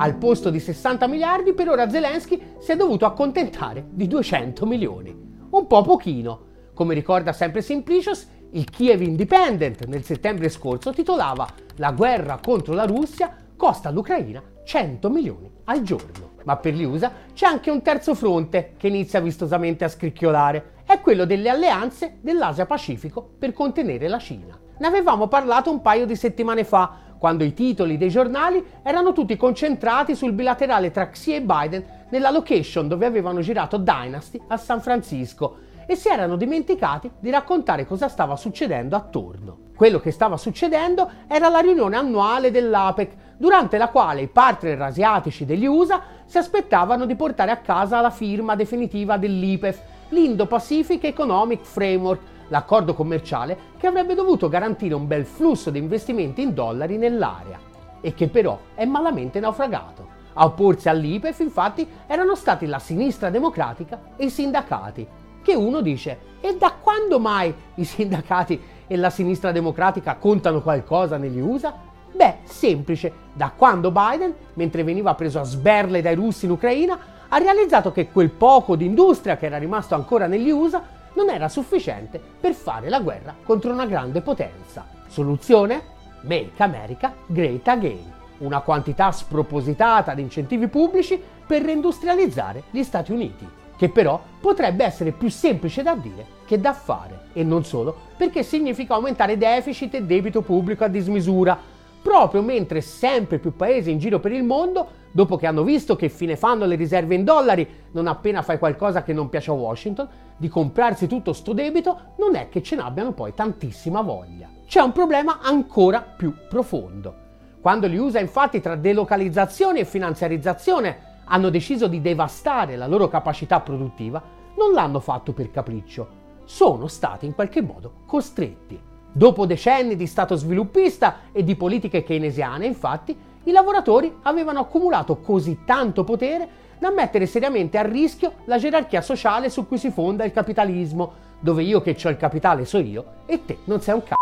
Al 0.00 0.14
posto 0.14 0.50
di 0.50 0.60
60 0.60 1.08
miliardi, 1.08 1.52
per 1.52 1.68
ora 1.68 1.90
Zelensky 1.90 2.40
si 2.58 2.70
è 2.70 2.76
dovuto 2.76 3.04
accontentare 3.04 3.84
di 3.90 4.06
200 4.06 4.64
milioni. 4.64 5.14
Un 5.50 5.66
po' 5.66 5.82
pochino. 5.82 6.46
Come 6.72 6.94
ricorda 6.94 7.32
sempre 7.32 7.62
Simplicius, 7.62 8.28
il 8.52 8.70
Kiev 8.70 9.02
Independent 9.02 9.86
nel 9.86 10.04
settembre 10.04 10.48
scorso 10.48 10.92
titolava 10.92 11.46
La 11.76 11.90
guerra 11.90 12.38
contro 12.40 12.74
la 12.74 12.84
Russia 12.84 13.34
costa 13.56 13.88
all'Ucraina 13.88 14.40
100 14.64 15.10
milioni 15.10 15.50
al 15.64 15.82
giorno. 15.82 16.27
Ma 16.48 16.56
per 16.56 16.72
gli 16.72 16.82
USA 16.82 17.12
c'è 17.34 17.44
anche 17.44 17.70
un 17.70 17.82
terzo 17.82 18.14
fronte 18.14 18.72
che 18.78 18.86
inizia 18.86 19.20
vistosamente 19.20 19.84
a 19.84 19.88
scricchiolare. 19.88 20.76
È 20.86 20.98
quello 21.02 21.26
delle 21.26 21.50
alleanze 21.50 22.16
dell'Asia-Pacifico 22.22 23.34
per 23.38 23.52
contenere 23.52 24.08
la 24.08 24.18
Cina. 24.18 24.58
Ne 24.78 24.86
avevamo 24.86 25.28
parlato 25.28 25.70
un 25.70 25.82
paio 25.82 26.06
di 26.06 26.16
settimane 26.16 26.64
fa, 26.64 26.90
quando 27.18 27.44
i 27.44 27.52
titoli 27.52 27.98
dei 27.98 28.08
giornali 28.08 28.64
erano 28.82 29.12
tutti 29.12 29.36
concentrati 29.36 30.14
sul 30.14 30.32
bilaterale 30.32 30.90
tra 30.90 31.10
Xi 31.10 31.34
e 31.34 31.42
Biden 31.42 31.84
nella 32.08 32.30
location 32.30 32.88
dove 32.88 33.04
avevano 33.04 33.42
girato 33.42 33.76
Dynasty 33.76 34.40
a 34.46 34.56
San 34.56 34.80
Francisco 34.80 35.58
e 35.86 35.96
si 35.96 36.08
erano 36.08 36.36
dimenticati 36.36 37.10
di 37.18 37.28
raccontare 37.28 37.84
cosa 37.84 38.08
stava 38.08 38.36
succedendo 38.36 38.96
attorno. 38.96 39.66
Quello 39.76 40.00
che 40.00 40.12
stava 40.12 40.38
succedendo 40.38 41.10
era 41.28 41.50
la 41.50 41.60
riunione 41.60 41.96
annuale 41.96 42.50
dell'APEC, 42.50 43.12
durante 43.38 43.78
la 43.78 43.88
quale 43.88 44.22
i 44.22 44.28
partner 44.28 44.82
asiatici 44.82 45.46
degli 45.46 45.64
USA 45.64 46.02
si 46.26 46.36
aspettavano 46.36 47.06
di 47.06 47.14
portare 47.14 47.52
a 47.52 47.58
casa 47.58 48.00
la 48.00 48.10
firma 48.10 48.56
definitiva 48.56 49.16
dell'IPEF, 49.16 49.80
l'Indo-Pacific 50.10 51.04
Economic 51.04 51.62
Framework, 51.62 52.20
l'accordo 52.48 52.94
commerciale 52.94 53.56
che 53.78 53.86
avrebbe 53.86 54.14
dovuto 54.14 54.48
garantire 54.48 54.94
un 54.94 55.06
bel 55.06 55.24
flusso 55.24 55.70
di 55.70 55.78
investimenti 55.78 56.42
in 56.42 56.52
dollari 56.52 56.98
nell'area 56.98 57.58
e 58.00 58.12
che 58.12 58.28
però 58.28 58.58
è 58.74 58.84
malamente 58.84 59.38
naufragato. 59.38 60.16
A 60.34 60.44
opporsi 60.44 60.88
all'IPEF 60.88 61.38
infatti 61.40 61.88
erano 62.06 62.34
stati 62.34 62.66
la 62.66 62.78
sinistra 62.78 63.30
democratica 63.30 64.00
e 64.16 64.26
i 64.26 64.30
sindacati, 64.30 65.06
che 65.42 65.54
uno 65.54 65.80
dice, 65.80 66.18
e 66.40 66.56
da 66.56 66.74
quando 66.80 67.18
mai 67.18 67.54
i 67.76 67.84
sindacati 67.84 68.60
e 68.86 68.96
la 68.96 69.10
sinistra 69.10 69.52
democratica 69.52 70.16
contano 70.16 70.60
qualcosa 70.62 71.16
negli 71.16 71.40
USA? 71.40 71.87
Beh, 72.18 72.38
semplice, 72.42 73.12
da 73.32 73.52
quando 73.54 73.92
Biden, 73.92 74.34
mentre 74.54 74.82
veniva 74.82 75.14
preso 75.14 75.38
a 75.38 75.44
sberle 75.44 76.02
dai 76.02 76.16
russi 76.16 76.46
in 76.46 76.50
Ucraina, 76.50 76.98
ha 77.28 77.38
realizzato 77.38 77.92
che 77.92 78.08
quel 78.10 78.30
poco 78.30 78.74
di 78.74 78.84
industria 78.84 79.36
che 79.36 79.46
era 79.46 79.56
rimasto 79.56 79.94
ancora 79.94 80.26
negli 80.26 80.50
USA 80.50 80.82
non 81.12 81.30
era 81.30 81.48
sufficiente 81.48 82.20
per 82.40 82.54
fare 82.54 82.88
la 82.88 82.98
guerra 82.98 83.36
contro 83.44 83.70
una 83.72 83.86
grande 83.86 84.20
potenza. 84.20 84.84
Soluzione? 85.06 85.80
Make 86.22 86.60
America 86.60 87.14
Great 87.24 87.68
Again, 87.68 88.12
una 88.38 88.62
quantità 88.62 89.12
spropositata 89.12 90.14
di 90.14 90.22
incentivi 90.22 90.66
pubblici 90.66 91.22
per 91.46 91.62
reindustrializzare 91.62 92.64
gli 92.72 92.82
Stati 92.82 93.12
Uniti 93.12 93.48
che 93.78 93.88
però 93.90 94.20
potrebbe 94.40 94.84
essere 94.84 95.12
più 95.12 95.30
semplice 95.30 95.84
da 95.84 95.94
dire 95.94 96.26
che 96.46 96.60
da 96.60 96.72
fare, 96.72 97.26
e 97.32 97.44
non 97.44 97.64
solo, 97.64 97.96
perché 98.16 98.42
significa 98.42 98.94
aumentare 98.94 99.38
deficit 99.38 99.94
e 99.94 100.02
debito 100.02 100.42
pubblico 100.42 100.82
a 100.82 100.88
dismisura, 100.88 101.76
proprio 102.02 102.42
mentre 102.42 102.80
sempre 102.80 103.38
più 103.38 103.54
paesi 103.54 103.90
in 103.90 103.98
giro 103.98 104.20
per 104.20 104.32
il 104.32 104.44
mondo, 104.44 104.86
dopo 105.10 105.36
che 105.36 105.46
hanno 105.46 105.62
visto 105.62 105.96
che 105.96 106.08
fine 106.08 106.36
fanno 106.36 106.64
le 106.64 106.74
riserve 106.74 107.14
in 107.14 107.24
dollari 107.24 107.66
non 107.92 108.06
appena 108.06 108.42
fai 108.42 108.58
qualcosa 108.58 109.02
che 109.02 109.12
non 109.12 109.28
piace 109.28 109.50
a 109.50 109.54
Washington, 109.54 110.08
di 110.36 110.48
comprarsi 110.48 111.06
tutto 111.06 111.32
sto 111.32 111.52
debito, 111.52 112.12
non 112.18 112.36
è 112.36 112.48
che 112.48 112.62
ce 112.62 112.76
n'abbiano 112.76 113.12
poi 113.12 113.34
tantissima 113.34 114.00
voglia. 114.00 114.48
C'è 114.66 114.80
un 114.80 114.92
problema 114.92 115.40
ancora 115.40 116.00
più 116.00 116.34
profondo. 116.48 117.26
Quando 117.60 117.86
li 117.86 117.98
usa 117.98 118.20
infatti 118.20 118.60
tra 118.60 118.76
delocalizzazione 118.76 119.80
e 119.80 119.84
finanziarizzazione 119.84 121.06
hanno 121.24 121.50
deciso 121.50 121.88
di 121.88 122.00
devastare 122.00 122.76
la 122.76 122.86
loro 122.86 123.08
capacità 123.08 123.60
produttiva, 123.60 124.22
non 124.56 124.72
l'hanno 124.72 125.00
fatto 125.00 125.32
per 125.32 125.50
capriccio, 125.50 126.08
sono 126.44 126.86
stati 126.86 127.26
in 127.26 127.34
qualche 127.34 127.60
modo 127.60 127.92
costretti. 128.06 128.80
Dopo 129.18 129.46
decenni 129.46 129.96
di 129.96 130.06
Stato 130.06 130.36
sviluppista 130.36 131.22
e 131.32 131.42
di 131.42 131.56
politiche 131.56 132.04
keynesiane, 132.04 132.66
infatti, 132.66 133.18
i 133.42 133.50
lavoratori 133.50 134.18
avevano 134.22 134.60
accumulato 134.60 135.16
così 135.16 135.64
tanto 135.64 136.04
potere 136.04 136.48
da 136.78 136.92
mettere 136.92 137.26
seriamente 137.26 137.78
a 137.78 137.82
rischio 137.82 138.34
la 138.44 138.58
gerarchia 138.58 139.00
sociale 139.00 139.50
su 139.50 139.66
cui 139.66 139.76
si 139.76 139.90
fonda 139.90 140.24
il 140.24 140.30
capitalismo, 140.30 141.14
dove 141.40 141.64
io 141.64 141.80
che 141.80 141.96
ho 142.00 142.08
il 142.10 142.16
capitale 142.16 142.64
so 142.64 142.78
io 142.78 143.04
e 143.26 143.44
te 143.44 143.58
non 143.64 143.80
sei 143.80 143.94
un 143.94 144.04
c***o. 144.04 144.14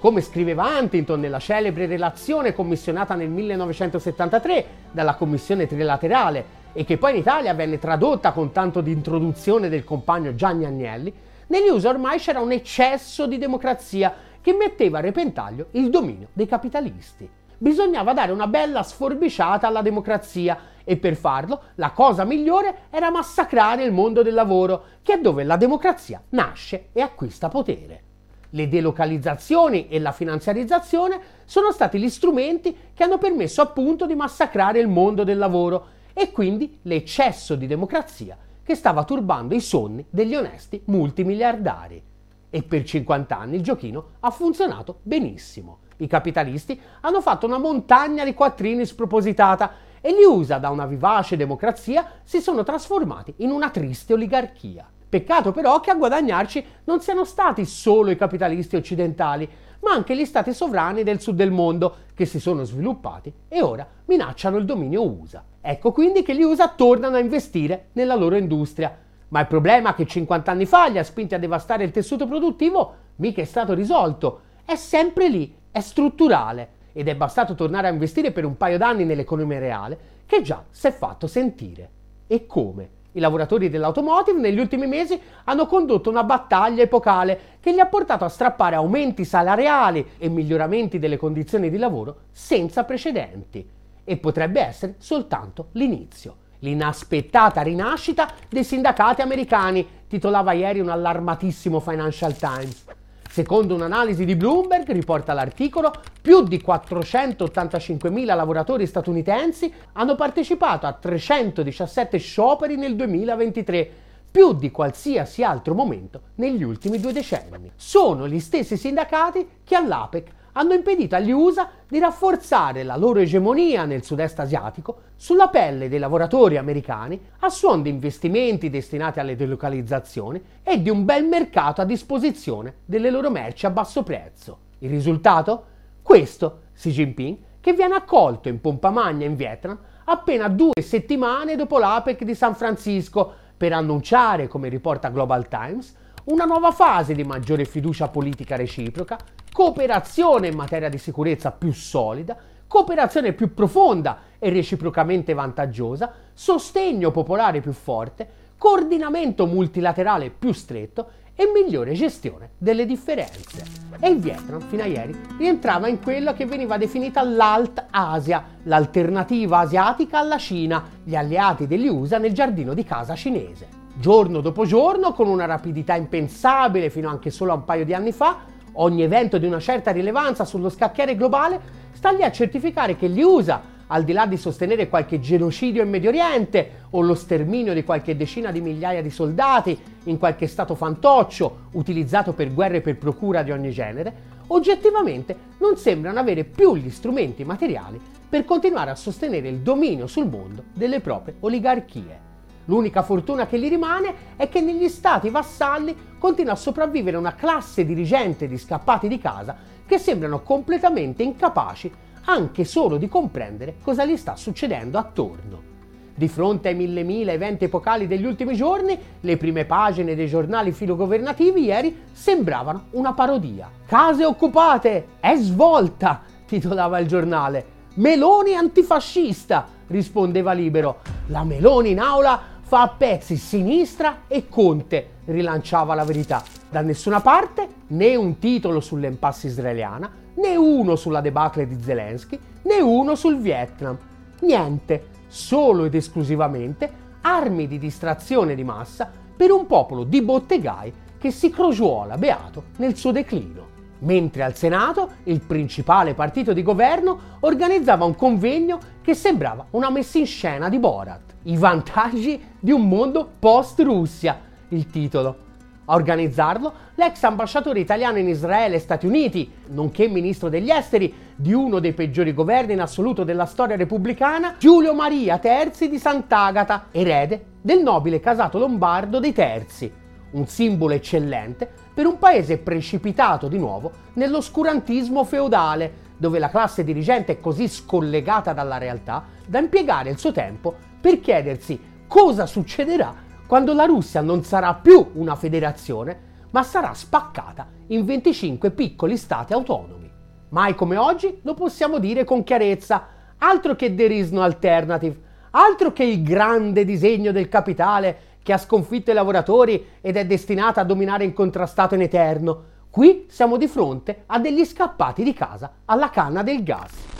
Come 0.00 0.22
scriveva 0.22 0.78
Huntington 0.78 1.20
nella 1.20 1.38
celebre 1.38 1.84
relazione 1.84 2.54
commissionata 2.54 3.14
nel 3.14 3.28
1973 3.28 4.66
dalla 4.92 5.16
Commissione 5.16 5.66
Trilaterale 5.66 6.60
e 6.72 6.86
che 6.86 6.96
poi 6.96 7.10
in 7.10 7.18
Italia 7.18 7.52
venne 7.52 7.78
tradotta 7.78 8.32
con 8.32 8.50
tanto 8.50 8.80
di 8.80 8.92
introduzione 8.92 9.68
del 9.68 9.84
compagno 9.84 10.34
Gianni 10.34 10.64
Agnelli, 10.64 11.12
negli 11.52 11.68
USA 11.68 11.90
ormai 11.90 12.18
c'era 12.18 12.40
un 12.40 12.50
eccesso 12.50 13.26
di 13.26 13.36
democrazia 13.36 14.14
che 14.40 14.54
metteva 14.54 14.98
a 14.98 15.02
repentaglio 15.02 15.66
il 15.72 15.90
dominio 15.90 16.28
dei 16.32 16.46
capitalisti. 16.46 17.28
Bisognava 17.58 18.14
dare 18.14 18.32
una 18.32 18.46
bella 18.46 18.82
sforbiciata 18.82 19.66
alla 19.66 19.82
democrazia 19.82 20.58
e 20.82 20.96
per 20.96 21.14
farlo 21.14 21.64
la 21.74 21.90
cosa 21.90 22.24
migliore 22.24 22.84
era 22.88 23.10
massacrare 23.10 23.84
il 23.84 23.92
mondo 23.92 24.22
del 24.22 24.32
lavoro, 24.32 24.84
che 25.02 25.12
è 25.12 25.20
dove 25.20 25.44
la 25.44 25.58
democrazia 25.58 26.22
nasce 26.30 26.88
e 26.94 27.02
acquista 27.02 27.50
potere. 27.50 28.02
Le 28.48 28.68
delocalizzazioni 28.68 29.88
e 29.88 30.00
la 30.00 30.12
finanziarizzazione 30.12 31.20
sono 31.44 31.70
stati 31.70 31.98
gli 31.98 32.08
strumenti 32.08 32.74
che 32.94 33.02
hanno 33.02 33.18
permesso 33.18 33.60
appunto 33.60 34.06
di 34.06 34.14
massacrare 34.14 34.80
il 34.80 34.88
mondo 34.88 35.22
del 35.22 35.36
lavoro 35.36 35.86
e 36.14 36.32
quindi 36.32 36.78
l'eccesso 36.80 37.56
di 37.56 37.66
democrazia 37.66 38.38
che 38.72 38.78
stava 38.78 39.04
turbando 39.04 39.54
i 39.54 39.60
sonni 39.60 40.02
degli 40.08 40.34
onesti 40.34 40.80
multimiliardari. 40.86 42.02
E 42.48 42.62
per 42.62 42.84
50 42.84 43.38
anni 43.38 43.56
il 43.56 43.62
giochino 43.62 44.12
ha 44.20 44.30
funzionato 44.30 45.00
benissimo. 45.02 45.80
I 45.98 46.06
capitalisti 46.06 46.80
hanno 47.02 47.20
fatto 47.20 47.44
una 47.44 47.58
montagna 47.58 48.24
di 48.24 48.32
quattrini 48.32 48.86
spropositata 48.86 49.72
e 50.00 50.14
gli 50.14 50.24
USA 50.24 50.56
da 50.56 50.70
una 50.70 50.86
vivace 50.86 51.36
democrazia 51.36 52.12
si 52.22 52.40
sono 52.40 52.62
trasformati 52.62 53.34
in 53.38 53.50
una 53.50 53.68
triste 53.68 54.14
oligarchia. 54.14 54.88
Peccato 55.06 55.52
però 55.52 55.80
che 55.80 55.90
a 55.90 55.94
guadagnarci 55.94 56.64
non 56.84 57.02
siano 57.02 57.24
stati 57.26 57.66
solo 57.66 58.10
i 58.10 58.16
capitalisti 58.16 58.76
occidentali, 58.76 59.46
ma 59.82 59.92
anche 59.92 60.16
gli 60.16 60.24
stati 60.24 60.52
sovrani 60.52 61.02
del 61.02 61.20
sud 61.20 61.36
del 61.36 61.50
mondo 61.50 61.96
che 62.14 62.24
si 62.24 62.40
sono 62.40 62.64
sviluppati 62.64 63.32
e 63.48 63.62
ora 63.62 63.86
minacciano 64.06 64.56
il 64.56 64.64
dominio 64.64 65.04
USA. 65.04 65.44
Ecco 65.60 65.92
quindi 65.92 66.22
che 66.22 66.34
gli 66.34 66.42
USA 66.42 66.68
tornano 66.68 67.16
a 67.16 67.20
investire 67.20 67.88
nella 67.92 68.14
loro 68.14 68.36
industria. 68.36 68.96
Ma 69.28 69.40
il 69.40 69.46
problema 69.46 69.94
che 69.94 70.06
50 70.06 70.50
anni 70.50 70.66
fa 70.66 70.88
li 70.88 70.98
ha 70.98 71.04
spinti 71.04 71.34
a 71.34 71.38
devastare 71.38 71.84
il 71.84 71.90
tessuto 71.90 72.26
produttivo 72.26 72.94
mica 73.16 73.40
è 73.40 73.44
stato 73.44 73.74
risolto. 73.74 74.40
È 74.64 74.76
sempre 74.76 75.28
lì, 75.28 75.54
è 75.70 75.80
strutturale 75.80 76.80
ed 76.92 77.08
è 77.08 77.16
bastato 77.16 77.54
tornare 77.54 77.88
a 77.88 77.92
investire 77.92 78.30
per 78.30 78.44
un 78.44 78.56
paio 78.56 78.78
d'anni 78.78 79.04
nell'economia 79.04 79.58
reale 79.58 79.98
che 80.26 80.42
già 80.42 80.64
si 80.70 80.86
è 80.86 80.92
fatto 80.92 81.26
sentire. 81.26 81.90
E 82.26 82.46
come? 82.46 83.00
I 83.12 83.20
lavoratori 83.20 83.68
dell'automotive 83.68 84.40
negli 84.40 84.58
ultimi 84.58 84.86
mesi 84.86 85.20
hanno 85.44 85.66
condotto 85.66 86.08
una 86.08 86.24
battaglia 86.24 86.82
epocale 86.82 87.58
che 87.60 87.72
li 87.72 87.80
ha 87.80 87.86
portato 87.86 88.24
a 88.24 88.28
strappare 88.28 88.76
aumenti 88.76 89.24
salariali 89.24 90.12
e 90.18 90.28
miglioramenti 90.28 90.98
delle 90.98 91.16
condizioni 91.18 91.68
di 91.68 91.76
lavoro 91.76 92.22
senza 92.30 92.84
precedenti. 92.84 93.68
E 94.04 94.16
potrebbe 94.16 94.60
essere 94.60 94.94
soltanto 94.98 95.68
l'inizio. 95.72 96.36
L'inaspettata 96.60 97.60
rinascita 97.60 98.28
dei 98.48 98.64
sindacati 98.64 99.20
americani, 99.20 99.86
titolava 100.08 100.52
ieri 100.52 100.80
un 100.80 100.88
allarmatissimo 100.88 101.80
Financial 101.80 102.34
Times. 102.36 102.84
Secondo 103.32 103.74
un'analisi 103.74 104.26
di 104.26 104.36
Bloomberg, 104.36 104.92
riporta 104.92 105.32
l'articolo, 105.32 105.90
più 106.20 106.42
di 106.42 106.62
485.000 106.62 108.26
lavoratori 108.26 108.84
statunitensi 108.84 109.72
hanno 109.92 110.16
partecipato 110.16 110.84
a 110.84 110.92
317 110.92 112.18
scioperi 112.18 112.76
nel 112.76 112.94
2023, 112.94 113.90
più 114.30 114.52
di 114.52 114.70
qualsiasi 114.70 115.42
altro 115.42 115.72
momento 115.72 116.20
negli 116.34 116.62
ultimi 116.62 117.00
due 117.00 117.14
decenni. 117.14 117.72
Sono 117.74 118.28
gli 118.28 118.38
stessi 118.38 118.76
sindacati 118.76 119.48
che 119.64 119.76
all'APEC 119.76 120.30
hanno 120.52 120.74
impedito 120.74 121.14
agli 121.14 121.30
USA 121.30 121.70
di 121.88 121.98
rafforzare 121.98 122.82
la 122.82 122.96
loro 122.96 123.20
egemonia 123.20 123.84
nel 123.84 124.04
sud-est 124.04 124.38
asiatico 124.38 125.00
sulla 125.16 125.48
pelle 125.48 125.88
dei 125.88 125.98
lavoratori 125.98 126.56
americani 126.56 127.20
a 127.40 127.48
suon 127.48 127.82
di 127.82 127.88
investimenti 127.88 128.70
destinati 128.70 129.20
alle 129.20 129.36
delocalizzazioni 129.36 130.42
e 130.62 130.82
di 130.82 130.90
un 130.90 131.04
bel 131.04 131.24
mercato 131.24 131.80
a 131.80 131.84
disposizione 131.84 132.74
delle 132.84 133.10
loro 133.10 133.30
merci 133.30 133.66
a 133.66 133.70
basso 133.70 134.02
prezzo. 134.02 134.58
Il 134.78 134.90
risultato? 134.90 135.64
Questo, 136.02 136.60
Xi 136.74 136.90
Jinping, 136.90 137.36
che 137.60 137.72
viene 137.72 137.94
accolto 137.94 138.48
in 138.48 138.60
pompa 138.60 138.90
magna 138.90 139.24
in 139.24 139.36
Vietnam 139.36 139.78
appena 140.04 140.48
due 140.48 140.82
settimane 140.82 141.54
dopo 141.56 141.78
l'APEC 141.78 142.24
di 142.24 142.34
San 142.34 142.54
Francisco 142.54 143.32
per 143.56 143.72
annunciare, 143.72 144.48
come 144.48 144.68
riporta 144.68 145.08
Global 145.08 145.46
Times, 145.46 145.94
una 146.24 146.44
nuova 146.44 146.70
fase 146.70 147.14
di 147.14 147.24
maggiore 147.24 147.64
fiducia 147.64 148.08
politica 148.08 148.54
reciproca, 148.54 149.18
cooperazione 149.52 150.48
in 150.48 150.54
materia 150.54 150.88
di 150.88 150.98
sicurezza 150.98 151.50
più 151.50 151.72
solida, 151.72 152.36
cooperazione 152.68 153.32
più 153.32 153.52
profonda 153.52 154.18
e 154.38 154.50
reciprocamente 154.50 155.34
vantaggiosa, 155.34 156.12
sostegno 156.32 157.10
popolare 157.10 157.60
più 157.60 157.72
forte, 157.72 158.40
coordinamento 158.56 159.46
multilaterale 159.46 160.30
più 160.30 160.52
stretto 160.52 161.20
e 161.34 161.50
migliore 161.52 161.94
gestione 161.94 162.50
delle 162.56 162.86
differenze. 162.86 163.64
E 163.98 164.08
il 164.08 164.18
Vietnam, 164.18 164.60
fino 164.60 164.82
a 164.82 164.86
ieri, 164.86 165.18
rientrava 165.38 165.88
in 165.88 166.00
quella 166.00 166.34
che 166.34 166.46
veniva 166.46 166.78
definita 166.78 167.22
l'Alt 167.22 167.86
Asia, 167.90 168.44
l'alternativa 168.62 169.58
asiatica 169.58 170.18
alla 170.18 170.38
Cina, 170.38 170.84
gli 171.02 171.16
alleati 171.16 171.66
degli 171.66 171.88
USA 171.88 172.18
nel 172.18 172.32
giardino 172.32 172.74
di 172.74 172.84
casa 172.84 173.16
cinese. 173.16 173.81
Giorno 173.94 174.40
dopo 174.40 174.64
giorno, 174.64 175.12
con 175.12 175.28
una 175.28 175.44
rapidità 175.44 175.94
impensabile 175.94 176.88
fino 176.88 177.10
anche 177.10 177.30
solo 177.30 177.52
a 177.52 177.56
un 177.56 177.64
paio 177.64 177.84
di 177.84 177.92
anni 177.92 178.10
fa, 178.10 178.38
ogni 178.72 179.02
evento 179.02 179.36
di 179.36 179.46
una 179.46 179.60
certa 179.60 179.90
rilevanza 179.90 180.46
sullo 180.46 180.70
scacchiere 180.70 181.14
globale 181.14 181.60
sta 181.92 182.10
lì 182.10 182.22
a 182.22 182.30
certificare 182.30 182.96
che 182.96 183.10
gli 183.10 183.20
USA, 183.20 183.60
al 183.88 184.04
di 184.04 184.12
là 184.12 184.24
di 184.24 184.38
sostenere 184.38 184.88
qualche 184.88 185.20
genocidio 185.20 185.82
in 185.82 185.90
Medio 185.90 186.08
Oriente 186.08 186.86
o 186.90 187.02
lo 187.02 187.14
sterminio 187.14 187.74
di 187.74 187.84
qualche 187.84 188.16
decina 188.16 188.50
di 188.50 188.62
migliaia 188.62 189.02
di 189.02 189.10
soldati 189.10 189.78
in 190.04 190.18
qualche 190.18 190.46
stato 190.46 190.74
fantoccio 190.74 191.68
utilizzato 191.72 192.32
per 192.32 192.54
guerre 192.54 192.80
per 192.80 192.96
procura 192.96 193.42
di 193.42 193.50
ogni 193.50 193.70
genere, 193.70 194.30
oggettivamente 194.46 195.36
non 195.58 195.76
sembrano 195.76 196.18
avere 196.18 196.44
più 196.44 196.74
gli 196.76 196.90
strumenti 196.90 197.44
materiali 197.44 198.00
per 198.26 198.46
continuare 198.46 198.90
a 198.90 198.96
sostenere 198.96 199.48
il 199.48 199.58
dominio 199.58 200.06
sul 200.06 200.26
mondo 200.26 200.64
delle 200.72 201.00
proprie 201.00 201.34
oligarchie. 201.40 202.31
L'unica 202.66 203.02
fortuna 203.02 203.46
che 203.46 203.58
gli 203.58 203.68
rimane 203.68 204.14
è 204.36 204.48
che 204.48 204.60
negli 204.60 204.88
stati 204.88 205.30
vassalli 205.30 205.96
continua 206.18 206.52
a 206.52 206.56
sopravvivere 206.56 207.16
una 207.16 207.34
classe 207.34 207.84
dirigente 207.84 208.46
di 208.46 208.56
scappati 208.56 209.08
di 209.08 209.18
casa 209.18 209.56
che 209.84 209.98
sembrano 209.98 210.42
completamente 210.42 211.22
incapaci 211.22 211.92
anche 212.24 212.64
solo 212.64 212.98
di 212.98 213.08
comprendere 213.08 213.76
cosa 213.82 214.04
gli 214.04 214.16
sta 214.16 214.36
succedendo 214.36 214.98
attorno. 214.98 215.70
Di 216.14 216.28
fronte 216.28 216.68
ai 216.68 216.74
mille 216.74 217.02
mila 217.02 217.32
eventi 217.32 217.64
epocali 217.64 218.06
degli 218.06 218.26
ultimi 218.26 218.54
giorni, 218.54 218.98
le 219.20 219.36
prime 219.38 219.64
pagine 219.64 220.14
dei 220.14 220.28
giornali 220.28 220.70
filogovernativi 220.70 221.64
ieri 221.64 222.02
sembravano 222.12 222.84
una 222.90 223.14
parodia. 223.14 223.70
Case 223.86 224.24
occupate! 224.24 225.06
È 225.18 225.34
svolta! 225.36 226.22
titolava 226.46 226.98
il 226.98 227.08
giornale. 227.08 227.64
Meloni 227.94 228.54
antifascista! 228.54 229.66
rispondeva 229.86 230.52
Libero. 230.52 231.00
La 231.26 231.44
Meloni 231.44 231.90
in 231.90 232.00
aula 232.00 232.51
fa 232.72 232.80
a 232.80 232.88
pezzi 232.88 233.36
sinistra 233.36 234.22
e 234.28 234.48
Conte, 234.48 235.16
rilanciava 235.26 235.92
la 235.92 236.04
verità. 236.04 236.42
Da 236.70 236.80
nessuna 236.80 237.20
parte 237.20 237.68
né 237.88 238.16
un 238.16 238.38
titolo 238.38 238.80
sull'impasse 238.80 239.48
israeliana, 239.48 240.10
né 240.36 240.56
uno 240.56 240.96
sulla 240.96 241.20
debacle 241.20 241.66
di 241.66 241.76
Zelensky, 241.82 242.40
né 242.62 242.80
uno 242.80 243.14
sul 243.14 243.36
Vietnam. 243.36 243.98
Niente, 244.40 245.08
solo 245.26 245.84
ed 245.84 245.94
esclusivamente 245.94 246.90
armi 247.20 247.68
di 247.68 247.78
distrazione 247.78 248.54
di 248.54 248.64
massa 248.64 249.06
per 249.36 249.50
un 249.50 249.66
popolo 249.66 250.04
di 250.04 250.22
bottegai 250.22 250.90
che 251.18 251.30
si 251.30 251.50
crogiuola 251.50 252.16
beato 252.16 252.62
nel 252.76 252.96
suo 252.96 253.12
declino 253.12 253.71
mentre 254.02 254.42
al 254.42 254.54
Senato 254.54 255.10
il 255.24 255.40
principale 255.40 256.14
partito 256.14 256.52
di 256.52 256.62
governo 256.62 257.18
organizzava 257.40 258.04
un 258.04 258.14
convegno 258.14 258.78
che 259.02 259.14
sembrava 259.14 259.66
una 259.70 259.90
messa 259.90 260.18
in 260.18 260.26
scena 260.26 260.68
di 260.68 260.78
Borat. 260.78 261.34
I 261.44 261.56
vantaggi 261.56 262.40
di 262.58 262.70
un 262.70 262.86
mondo 262.86 263.28
post-Russia, 263.38 264.38
il 264.68 264.86
titolo. 264.86 265.50
A 265.86 265.94
organizzarlo 265.94 266.72
l'ex 266.94 267.22
ambasciatore 267.24 267.80
italiano 267.80 268.18
in 268.18 268.28
Israele 268.28 268.76
e 268.76 268.78
Stati 268.78 269.06
Uniti, 269.06 269.50
nonché 269.68 270.06
ministro 270.06 270.48
degli 270.48 270.70
esteri 270.70 271.12
di 271.34 271.52
uno 271.52 271.80
dei 271.80 271.92
peggiori 271.92 272.32
governi 272.32 272.74
in 272.74 272.80
assoluto 272.80 273.24
della 273.24 273.46
storia 273.46 273.74
repubblicana, 273.74 274.54
Giulio 274.58 274.94
Maria 274.94 275.38
Terzi 275.38 275.88
di 275.88 275.98
Sant'Agata, 275.98 276.86
erede 276.92 277.46
del 277.60 277.82
nobile 277.82 278.20
casato 278.20 278.58
lombardo 278.58 279.18
dei 279.18 279.32
Terzi, 279.32 279.92
un 280.30 280.46
simbolo 280.46 280.94
eccellente 280.94 281.81
per 281.94 282.06
un 282.06 282.18
paese 282.18 282.58
precipitato 282.58 283.48
di 283.48 283.58
nuovo 283.58 283.90
nell'oscurantismo 284.14 285.24
feudale, 285.24 286.10
dove 286.16 286.38
la 286.38 286.48
classe 286.48 286.84
dirigente 286.84 287.32
è 287.32 287.40
così 287.40 287.68
scollegata 287.68 288.52
dalla 288.52 288.78
realtà 288.78 289.24
da 289.46 289.58
impiegare 289.58 290.10
il 290.10 290.18
suo 290.18 290.32
tempo 290.32 290.74
per 291.00 291.20
chiedersi 291.20 291.78
cosa 292.06 292.46
succederà 292.46 293.14
quando 293.46 293.74
la 293.74 293.84
Russia 293.84 294.20
non 294.22 294.44
sarà 294.44 294.72
più 294.74 295.10
una 295.14 295.34
federazione, 295.34 296.30
ma 296.52 296.62
sarà 296.62 296.94
spaccata 296.94 297.66
in 297.88 298.04
25 298.04 298.70
piccoli 298.70 299.16
stati 299.16 299.52
autonomi. 299.52 300.10
Mai 300.50 300.74
come 300.74 300.96
oggi 300.96 301.40
lo 301.42 301.52
possiamo 301.52 301.98
dire 301.98 302.24
con 302.24 302.44
chiarezza, 302.44 303.06
altro 303.38 303.74
che 303.74 303.94
there 303.94 304.14
is 304.14 304.30
no 304.30 304.42
alternative, 304.42 305.20
altro 305.50 305.92
che 305.92 306.04
il 306.04 306.22
grande 306.22 306.84
disegno 306.84 307.32
del 307.32 307.48
capitale 307.48 308.31
che 308.42 308.52
ha 308.52 308.58
sconfitto 308.58 309.10
i 309.10 309.14
lavoratori 309.14 309.84
ed 310.00 310.16
è 310.16 310.26
destinata 310.26 310.80
a 310.80 310.84
dominare 310.84 311.24
incontrastato 311.24 311.94
in 311.94 312.02
eterno. 312.02 312.64
Qui 312.90 313.26
siamo 313.28 313.56
di 313.56 313.68
fronte 313.68 314.24
a 314.26 314.38
degli 314.38 314.64
scappati 314.64 315.22
di 315.22 315.32
casa 315.32 315.72
alla 315.86 316.10
canna 316.10 316.42
del 316.42 316.62
gas. 316.62 317.11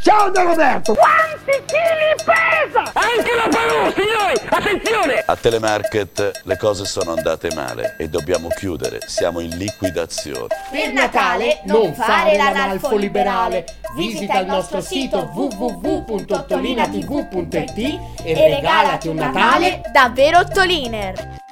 Ciao 0.00 0.30
da 0.30 0.42
Roberto! 0.42 0.94
Quanti 0.94 1.62
chili 1.66 2.14
pesa? 2.24 2.90
Anche 2.94 3.34
la 3.36 3.48
Palù, 3.50 3.92
signori! 3.92 4.40
Attenzione! 4.48 5.22
A 5.26 5.36
Telemarket 5.36 6.40
le 6.44 6.56
cose 6.56 6.86
sono 6.86 7.12
andate 7.12 7.52
male 7.54 7.96
e 7.98 8.08
dobbiamo 8.08 8.48
chiudere. 8.48 9.00
Siamo 9.06 9.40
in 9.40 9.54
liquidazione. 9.58 10.46
Per 10.70 10.90
Natale 10.94 11.60
non 11.64 11.92
fare 11.92 12.38
l'analfo 12.38 12.96
liberale. 12.96 13.66
Visita 13.94 14.38
il 14.38 14.46
nostro 14.46 14.80
sito 14.80 15.30
www.ottolinatv.it 15.34 17.78
e 18.22 18.34
regalati 18.34 19.08
un 19.08 19.16
Natale 19.16 19.82
davvero 19.92 20.38
Ottoliner. 20.38 21.42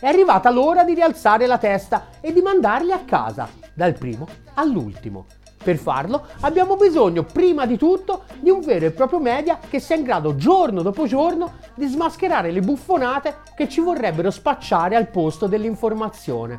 È 0.00 0.08
arrivata 0.08 0.50
l'ora 0.50 0.82
di 0.82 0.94
rialzare 0.94 1.46
la 1.46 1.58
testa 1.58 2.08
e 2.20 2.32
di 2.32 2.40
mandarli 2.40 2.90
a 2.90 3.02
casa, 3.04 3.48
dal 3.72 3.92
primo 3.92 4.26
all'ultimo. 4.54 5.26
Per 5.62 5.76
farlo 5.76 6.26
abbiamo 6.40 6.76
bisogno 6.76 7.22
prima 7.22 7.66
di 7.66 7.76
tutto 7.76 8.24
di 8.40 8.50
un 8.50 8.60
vero 8.60 8.86
e 8.86 8.90
proprio 8.90 9.20
media 9.20 9.60
che 9.68 9.78
sia 9.78 9.94
in 9.94 10.02
grado 10.02 10.34
giorno 10.34 10.82
dopo 10.82 11.06
giorno 11.06 11.52
di 11.76 11.86
smascherare 11.86 12.50
le 12.50 12.60
buffonate 12.60 13.36
che 13.54 13.68
ci 13.68 13.80
vorrebbero 13.80 14.30
spacciare 14.30 14.96
al 14.96 15.08
posto 15.08 15.46
dell'informazione. 15.46 16.58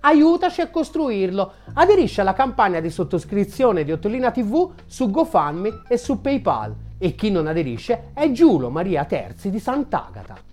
Aiutaci 0.00 0.60
a 0.60 0.68
costruirlo. 0.68 1.52
Aderisci 1.74 2.20
alla 2.20 2.34
campagna 2.34 2.80
di 2.80 2.90
sottoscrizione 2.90 3.84
di 3.84 3.92
Ottolina 3.92 4.30
TV 4.30 4.70
su 4.84 5.10
GoFundMe 5.10 5.82
e 5.88 5.96
su 5.96 6.20
PayPal. 6.20 6.74
E 6.98 7.14
chi 7.14 7.30
non 7.30 7.46
aderisce 7.46 8.10
è 8.12 8.30
Giulio 8.32 8.68
Maria 8.68 9.04
Terzi 9.04 9.48
di 9.48 9.60
Sant'Agata. 9.60 10.50